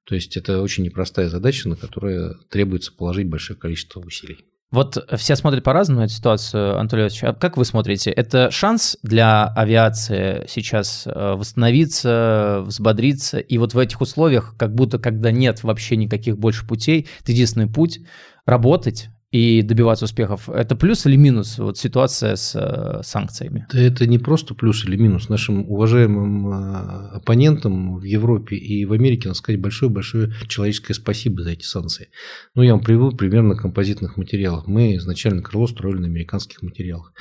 То 0.04 0.14
есть 0.14 0.36
это 0.36 0.62
очень 0.62 0.84
непростая 0.84 1.28
задача, 1.28 1.68
на 1.68 1.76
которую 1.76 2.38
требуется 2.48 2.92
положить 2.92 3.28
большое 3.28 3.58
количество 3.58 4.00
усилий. 4.00 4.44
Вот 4.72 5.06
все 5.18 5.36
смотрят 5.36 5.62
по-разному 5.62 6.00
эту 6.00 6.14
ситуацию, 6.14 6.78
Анатолий 6.78 7.02
Иванович. 7.02 7.24
А 7.24 7.32
как 7.34 7.58
вы 7.58 7.66
смотрите? 7.66 8.10
Это 8.10 8.50
шанс 8.50 8.96
для 9.02 9.44
авиации 9.44 10.46
сейчас 10.48 11.06
э, 11.06 11.34
восстановиться, 11.34 12.62
взбодриться? 12.64 13.38
И 13.38 13.58
вот 13.58 13.74
в 13.74 13.78
этих 13.78 14.00
условиях, 14.00 14.54
как 14.56 14.74
будто 14.74 14.98
когда 14.98 15.30
нет 15.30 15.62
вообще 15.62 15.96
никаких 15.96 16.38
больше 16.38 16.66
путей, 16.66 17.06
это 17.20 17.32
единственный 17.32 17.66
путь 17.66 18.00
работать 18.46 19.10
и 19.32 19.62
добиваться 19.62 20.04
успехов. 20.04 20.50
Это 20.50 20.76
плюс 20.76 21.06
или 21.06 21.16
минус 21.16 21.58
вот 21.58 21.78
ситуация 21.78 22.36
с 22.36 22.54
э, 22.54 23.02
санкциями? 23.02 23.66
Да 23.72 23.80
это 23.80 24.06
не 24.06 24.18
просто 24.18 24.54
плюс 24.54 24.84
или 24.84 24.96
минус. 24.96 25.30
Нашим 25.30 25.68
уважаемым 25.70 26.48
э, 26.48 27.16
оппонентам 27.16 27.96
в 27.96 28.04
Европе 28.04 28.56
и 28.56 28.84
в 28.84 28.92
Америке 28.92 29.28
надо 29.28 29.38
сказать 29.38 29.58
большое-большое 29.58 30.34
человеческое 30.48 30.92
спасибо 30.92 31.42
за 31.42 31.52
эти 31.52 31.64
санкции. 31.64 32.08
Ну, 32.54 32.62
я 32.62 32.72
вам 32.72 32.84
привел 32.84 33.12
пример 33.12 33.42
на 33.42 33.56
композитных 33.56 34.18
материалах. 34.18 34.66
Мы 34.66 34.96
изначально 34.96 35.42
крыло 35.42 35.66
строили 35.66 36.00
на 36.00 36.06
американских 36.08 36.60
материалах. 36.60 37.14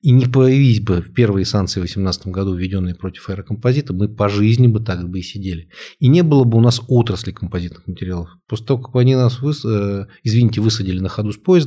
И 0.00 0.10
не 0.10 0.24
появились 0.24 0.80
бы 0.80 1.02
первые 1.02 1.44
санкции 1.44 1.80
в 1.80 1.82
2018 1.82 2.28
году, 2.28 2.54
введенные 2.54 2.94
против 2.94 3.28
аэрокомпозита, 3.28 3.92
мы 3.92 4.08
по 4.08 4.30
жизни 4.30 4.68
бы 4.68 4.80
так 4.80 5.06
бы 5.06 5.18
и 5.18 5.22
сидели. 5.22 5.68
И 5.98 6.08
не 6.08 6.22
было 6.22 6.44
бы 6.44 6.56
у 6.56 6.60
нас 6.62 6.80
отрасли 6.88 7.32
композитных 7.32 7.86
материалов. 7.86 8.30
После 8.48 8.66
того, 8.66 8.82
как 8.82 8.96
они 8.96 9.14
нас, 9.14 9.40
выс... 9.40 9.64
Э, 9.66 10.06
извините, 10.22 10.62
высадили 10.62 11.00
на 11.00 11.08
ходу 11.08 11.32
с 11.32 11.36
поезда, 11.36 11.57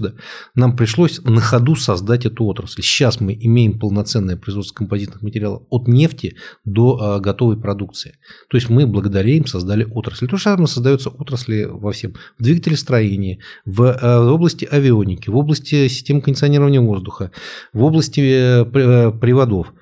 нам 0.55 0.75
пришлось 0.75 1.21
на 1.23 1.41
ходу 1.41 1.75
создать 1.75 2.25
эту 2.25 2.45
отрасль. 2.45 2.81
Сейчас 2.81 3.19
мы 3.19 3.37
имеем 3.39 3.79
полноценное 3.79 4.37
производство 4.37 4.75
композитных 4.75 5.21
материалов 5.21 5.63
от 5.69 5.87
нефти 5.87 6.35
до 6.65 6.97
а, 6.99 7.19
готовой 7.19 7.59
продукции. 7.59 8.15
То 8.49 8.57
есть 8.57 8.69
мы 8.69 8.87
благодаря 8.87 9.29
им 9.29 9.45
создали 9.45 9.83
отрасль. 9.83 10.27
То 10.27 10.37
же 10.37 10.43
самое 10.43 10.67
создается 10.67 11.09
отрасли 11.09 11.67
во 11.69 11.91
всем. 11.91 12.15
В 12.37 12.43
двигателестроении, 12.43 13.39
в, 13.65 13.91
а, 13.91 14.21
в 14.21 14.33
области 14.33 14.65
авионики, 14.65 15.29
в 15.29 15.35
области 15.35 15.87
систем 15.87 16.21
кондиционирования 16.21 16.81
воздуха, 16.81 17.31
в 17.73 17.83
области 17.83 18.21
Э, 18.41 19.11
приводов. 19.11 19.73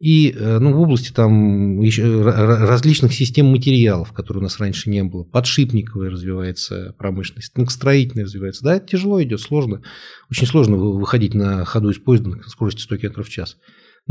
И 0.00 0.30
э, 0.30 0.58
ну, 0.58 0.72
в 0.72 0.80
области 0.80 1.12
там 1.12 1.82
еще 1.82 2.22
различных 2.22 3.12
систем 3.12 3.46
материалов, 3.46 4.14
которые 4.14 4.40
у 4.40 4.44
нас 4.44 4.58
раньше 4.58 4.88
не 4.88 5.04
было. 5.04 5.24
Подшипниковая 5.24 6.08
развивается 6.08 6.94
промышленность, 6.96 7.52
строительная 7.68 8.24
развивается. 8.24 8.64
Да, 8.64 8.76
это 8.76 8.86
тяжело 8.88 9.22
идет, 9.22 9.42
сложно. 9.42 9.82
Очень 10.30 10.46
сложно 10.46 10.76
выходить 10.76 11.34
на 11.34 11.66
ходу 11.66 11.90
из 11.90 11.98
поезда 11.98 12.30
на 12.30 12.42
скорости 12.44 12.80
100 12.80 12.96
км 12.96 13.22
в 13.22 13.28
час. 13.28 13.58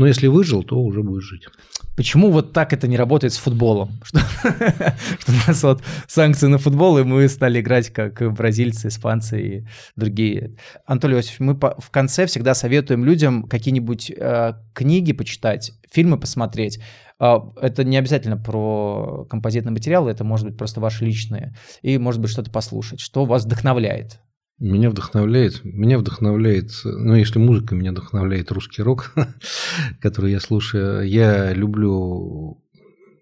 Но 0.00 0.06
если 0.06 0.28
выжил, 0.28 0.62
то 0.62 0.80
уже 0.80 1.02
будешь 1.02 1.24
жить. 1.24 1.46
Почему 1.94 2.30
вот 2.30 2.54
так 2.54 2.72
это 2.72 2.88
не 2.88 2.96
работает 2.96 3.34
с 3.34 3.36
футболом? 3.36 4.00
Что, 4.02 5.32
у 5.32 5.46
нас 5.46 5.62
вот 5.62 5.82
санкции 6.08 6.46
на 6.46 6.56
футбол, 6.56 6.98
и 6.98 7.04
мы 7.04 7.28
стали 7.28 7.60
играть 7.60 7.90
как 7.90 8.32
бразильцы, 8.32 8.88
испанцы 8.88 9.42
и 9.42 9.66
другие. 9.96 10.56
Анатолий 10.86 11.16
Иосифович, 11.16 11.40
мы 11.40 11.54
в 11.54 11.90
конце 11.90 12.24
всегда 12.24 12.54
советуем 12.54 13.04
людям 13.04 13.42
какие-нибудь 13.42 14.10
э, 14.16 14.54
книги 14.72 15.12
почитать, 15.12 15.72
фильмы 15.92 16.18
посмотреть. 16.18 16.80
Э, 17.20 17.34
это 17.60 17.84
не 17.84 17.98
обязательно 17.98 18.38
про 18.38 19.26
композитные 19.28 19.72
материалы, 19.72 20.10
это 20.10 20.24
может 20.24 20.46
быть 20.46 20.56
просто 20.56 20.80
ваши 20.80 21.04
личные. 21.04 21.54
И 21.82 21.98
может 21.98 22.22
быть 22.22 22.30
что-то 22.30 22.50
послушать. 22.50 23.00
Что 23.00 23.26
вас 23.26 23.44
вдохновляет? 23.44 24.18
Меня 24.60 24.90
вдохновляет, 24.90 25.64
меня 25.64 25.98
вдохновляет, 25.98 26.70
ну, 26.84 27.14
если 27.14 27.38
музыка 27.38 27.74
меня 27.74 27.92
вдохновляет 27.92 28.52
русский 28.52 28.82
рок, 28.82 29.14
который 30.02 30.32
я 30.32 30.40
слушаю, 30.40 31.08
я 31.08 31.54
люблю, 31.54 32.62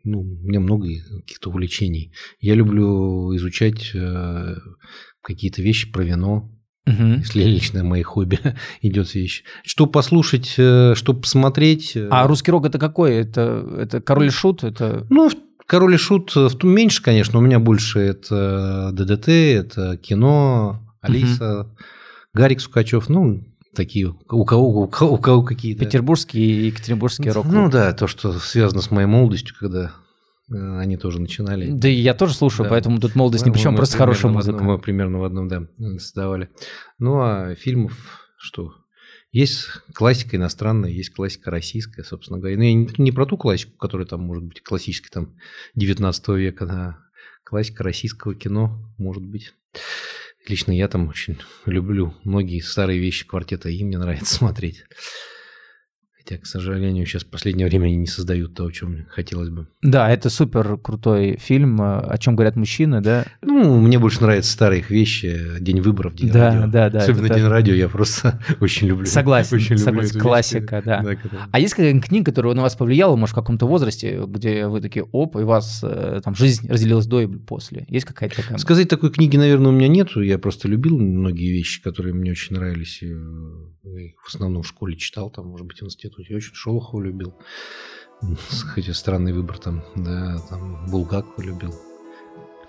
ну, 0.02 0.20
у 0.20 0.24
меня 0.24 0.58
много 0.58 0.88
каких-то 1.20 1.50
увлечений. 1.50 2.12
Я 2.40 2.56
люблю 2.56 3.36
изучать 3.36 3.92
э, 3.94 4.56
какие-то 5.22 5.62
вещи 5.62 5.92
про 5.92 6.02
вино, 6.02 6.50
угу. 6.88 7.04
если 7.18 7.44
личное 7.44 7.84
мои 7.84 8.02
хобби 8.02 8.40
идет 8.82 9.14
вещь. 9.14 9.44
Что 9.62 9.86
послушать, 9.86 10.56
э, 10.58 10.94
что 10.96 11.14
посмотреть. 11.14 11.92
Э. 11.94 12.08
А 12.10 12.26
русский 12.26 12.50
рок 12.50 12.66
это 12.66 12.80
какой? 12.80 13.14
Это, 13.14 13.64
это 13.78 14.00
король 14.00 14.26
и 14.26 14.30
шут? 14.30 14.64
Это... 14.64 15.06
Ну, 15.08 15.30
король 15.66 15.94
и 15.94 15.98
шут 15.98 16.34
в 16.34 16.56
том 16.56 16.70
меньше, 16.70 17.00
конечно, 17.00 17.38
у 17.38 17.42
меня 17.42 17.60
больше 17.60 18.00
это 18.00 18.90
ДДТ, 18.92 19.28
это 19.28 19.96
кино, 19.98 20.84
Алиса, 21.00 21.60
угу. 21.60 21.70
Гарик 22.34 22.60
Сукачев, 22.60 23.08
ну, 23.08 23.44
такие, 23.74 24.08
у 24.08 24.44
кого, 24.44 24.82
у 24.82 24.88
кого, 24.88 25.14
у 25.14 25.18
кого 25.18 25.42
какие-то... 25.42 25.84
Петербургский 25.84 26.40
и 26.40 26.66
Екатеринбургский 26.66 27.30
рок. 27.30 27.46
Ну 27.46 27.70
да, 27.70 27.92
то, 27.92 28.06
что 28.06 28.32
связано 28.38 28.82
с 28.82 28.90
моей 28.90 29.06
молодостью, 29.06 29.56
когда 29.58 29.92
э, 30.50 30.78
они 30.78 30.96
тоже 30.96 31.20
начинали. 31.20 31.70
Да 31.70 31.88
и 31.88 31.94
я 31.94 32.14
тоже 32.14 32.34
слушаю, 32.34 32.64
да. 32.64 32.70
поэтому 32.70 33.00
тут 33.00 33.14
молодость 33.14 33.46
ни 33.46 33.50
при 33.50 33.58
чем, 33.58 33.76
просто 33.76 33.96
хорошая 33.96 34.32
музыка. 34.32 34.62
мы 34.62 34.78
примерно 34.78 35.18
в 35.18 35.24
одном, 35.24 35.48
да, 35.48 35.68
создавали. 35.98 36.50
Ну, 36.98 37.20
а 37.20 37.54
фильмов, 37.54 37.92
что 38.36 38.74
есть 39.30 39.66
классика 39.94 40.36
иностранная, 40.36 40.90
есть 40.90 41.10
классика 41.10 41.50
российская, 41.50 42.02
собственно 42.02 42.38
говоря. 42.38 42.56
Ну, 42.56 42.62
я 42.62 42.72
не, 42.72 42.88
не 42.98 43.12
про 43.12 43.26
ту 43.26 43.36
классику, 43.36 43.76
которая 43.76 44.06
там 44.06 44.22
может 44.22 44.44
быть 44.44 44.62
классической 44.62 45.10
там 45.10 45.36
19 45.74 46.28
века, 46.28 46.64
а 46.70 46.98
классика 47.44 47.84
российского 47.84 48.34
кино, 48.34 48.78
может 48.96 49.22
быть. 49.22 49.54
Лично 50.48 50.72
я 50.72 50.88
там 50.88 51.08
очень 51.08 51.38
люблю 51.66 52.14
многие 52.24 52.60
старые 52.60 52.98
вещи 52.98 53.26
квартета 53.26 53.68
И, 53.68 53.84
мне 53.84 53.98
нравится 53.98 54.34
смотреть. 54.36 54.84
Хотя, 56.28 56.42
к 56.42 56.46
сожалению, 56.46 57.06
сейчас 57.06 57.22
в 57.22 57.30
последнее 57.30 57.68
время 57.68 57.86
они 57.86 57.96
не 57.96 58.06
создают 58.06 58.54
то, 58.54 58.66
о 58.66 58.72
чем 58.72 59.06
хотелось 59.08 59.48
бы. 59.48 59.66
Да, 59.80 60.10
это 60.10 60.28
супер 60.28 60.76
крутой 60.76 61.38
фильм, 61.40 61.80
э, 61.80 62.00
о 62.00 62.18
чем 62.18 62.36
говорят 62.36 62.54
мужчины, 62.54 63.00
да? 63.00 63.24
Ну, 63.40 63.80
мне 63.80 63.98
больше 63.98 64.20
нравятся 64.20 64.52
старые 64.52 64.80
их 64.80 64.90
вещи, 64.90 65.58
День 65.60 65.80
выборов, 65.80 66.14
День 66.14 66.30
да, 66.30 66.50
радио. 66.50 66.70
Да, 66.70 66.90
да, 66.90 66.98
Особенно 66.98 67.30
День 67.30 67.46
радио 67.46 67.72
я 67.72 67.88
просто 67.88 68.42
очень 68.60 68.88
люблю. 68.88 69.06
Согласен, 69.06 69.56
очень 69.56 69.78
согласен, 69.78 70.08
люблю 70.08 70.20
классика, 70.20 70.76
вещь, 70.76 70.84
да. 70.84 71.02
да 71.02 71.16
а 71.50 71.60
есть 71.60 71.72
какая-нибудь 71.72 72.06
книга, 72.06 72.26
которая 72.26 72.54
на 72.54 72.60
вас 72.60 72.76
повлияла, 72.76 73.16
может, 73.16 73.32
в 73.32 73.34
каком-то 73.34 73.66
возрасте, 73.66 74.22
где 74.26 74.66
вы 74.66 74.82
такие, 74.82 75.04
оп, 75.04 75.36
и 75.36 75.44
вас 75.44 75.80
э, 75.82 76.20
там 76.22 76.34
жизнь 76.34 76.68
разделилась 76.68 77.06
до 77.06 77.22
и 77.22 77.26
после? 77.26 77.86
Есть 77.88 78.04
какая-то 78.04 78.36
такая? 78.36 78.58
Сказать 78.58 78.88
такой 78.90 79.10
книги, 79.10 79.38
наверное, 79.38 79.70
у 79.70 79.74
меня 79.74 79.88
нету. 79.88 80.20
Я 80.20 80.38
просто 80.38 80.68
любил 80.68 80.98
многие 80.98 81.50
вещи, 81.52 81.82
которые 81.82 82.12
мне 82.12 82.32
очень 82.32 82.54
нравились. 82.54 83.02
Э, 83.02 83.14
в 84.22 84.28
основном 84.28 84.62
в 84.62 84.68
школе 84.68 84.96
читал, 84.96 85.30
там, 85.30 85.46
может 85.46 85.66
быть, 85.66 85.80
в 85.80 85.86
Я 86.18 86.36
очень 86.36 86.54
Шолохова 86.54 87.02
любил. 87.02 87.34
Хотя 88.74 88.92
странный 88.94 89.32
выбор 89.32 89.58
там, 89.58 89.84
да, 89.94 90.38
там 90.48 90.86
Булгакова 90.90 91.40
любил. 91.44 91.74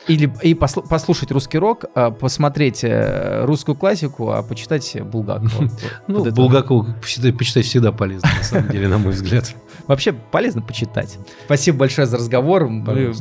Или 0.07 0.31
и 0.43 0.53
послу, 0.53 0.83
послушать 0.83 1.31
русский 1.31 1.57
рок, 1.57 1.85
а, 1.93 2.11
посмотреть 2.11 2.83
э, 2.83 3.43
русскую 3.45 3.75
классику, 3.75 4.31
а 4.31 4.43
почитать 4.43 4.97
Булгакова. 5.01 5.69
Ну, 6.07 6.31
Булгакова 6.31 6.95
почитать 7.01 7.65
всегда 7.65 7.91
полезно, 7.91 8.29
на 8.37 8.43
самом 8.43 8.69
деле, 8.69 8.87
на 8.87 8.97
мой 8.97 9.13
взгляд. 9.13 9.53
Вообще 9.87 10.13
полезно 10.13 10.61
почитать. 10.61 11.17
Спасибо 11.45 11.79
большое 11.79 12.07
за 12.07 12.17
разговор. 12.17 12.67
Мы 12.67 13.13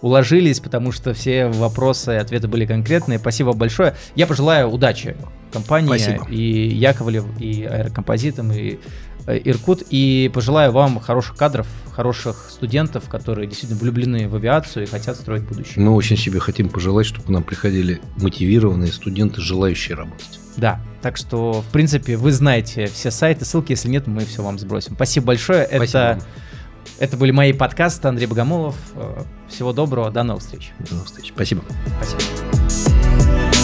уложились, 0.00 0.60
потому 0.60 0.92
что 0.92 1.14
все 1.14 1.48
вопросы 1.48 2.12
и 2.12 2.16
ответы 2.16 2.48
были 2.48 2.64
конкретные. 2.66 3.18
Спасибо 3.18 3.52
большое. 3.52 3.94
Я 4.14 4.26
пожелаю 4.26 4.68
удачи 4.68 5.16
компании 5.52 6.20
и 6.30 6.68
Яковлев, 6.68 7.24
и 7.40 7.64
аэрокомпозитам, 7.64 8.52
и 8.52 8.78
Иркут, 9.26 9.82
и 9.90 10.30
пожелаю 10.32 10.72
вам 10.72 11.00
хороших 11.00 11.36
кадров, 11.36 11.66
хороших 11.92 12.48
студентов, 12.50 13.08
которые 13.08 13.48
действительно 13.48 13.80
влюблены 13.80 14.28
в 14.28 14.34
авиацию 14.36 14.84
и 14.84 14.86
хотят 14.86 15.16
строить 15.16 15.42
будущее. 15.42 15.84
Мы 15.84 15.92
очень 15.94 16.16
себе 16.16 16.38
хотим 16.38 16.68
пожелать, 16.68 17.06
чтобы 17.06 17.26
к 17.26 17.28
нам 17.28 17.42
приходили 17.42 18.00
мотивированные 18.16 18.92
студенты, 18.92 19.40
желающие 19.40 19.96
работать. 19.96 20.38
Да, 20.56 20.80
так 21.02 21.16
что, 21.16 21.62
в 21.62 21.72
принципе, 21.72 22.16
вы 22.16 22.32
знаете 22.32 22.86
все 22.86 23.10
сайты, 23.10 23.44
ссылки, 23.44 23.72
если 23.72 23.88
нет, 23.88 24.06
мы 24.06 24.24
все 24.24 24.42
вам 24.42 24.58
сбросим. 24.58 24.94
Спасибо 24.94 25.26
большое. 25.26 25.66
Спасибо 25.66 25.84
Это, 25.84 26.22
это 26.98 27.16
были 27.16 27.30
мои 27.30 27.52
подкасты, 27.52 28.08
Андрей 28.08 28.26
Богомолов. 28.26 28.76
Э, 28.94 29.22
всего 29.48 29.72
доброго, 29.72 30.10
до 30.10 30.22
новых 30.22 30.42
встреч. 30.42 30.72
До 30.78 30.94
новых 30.94 31.06
встреч. 31.06 31.32
Спасибо. 31.34 31.62
Спасибо. 32.00 33.55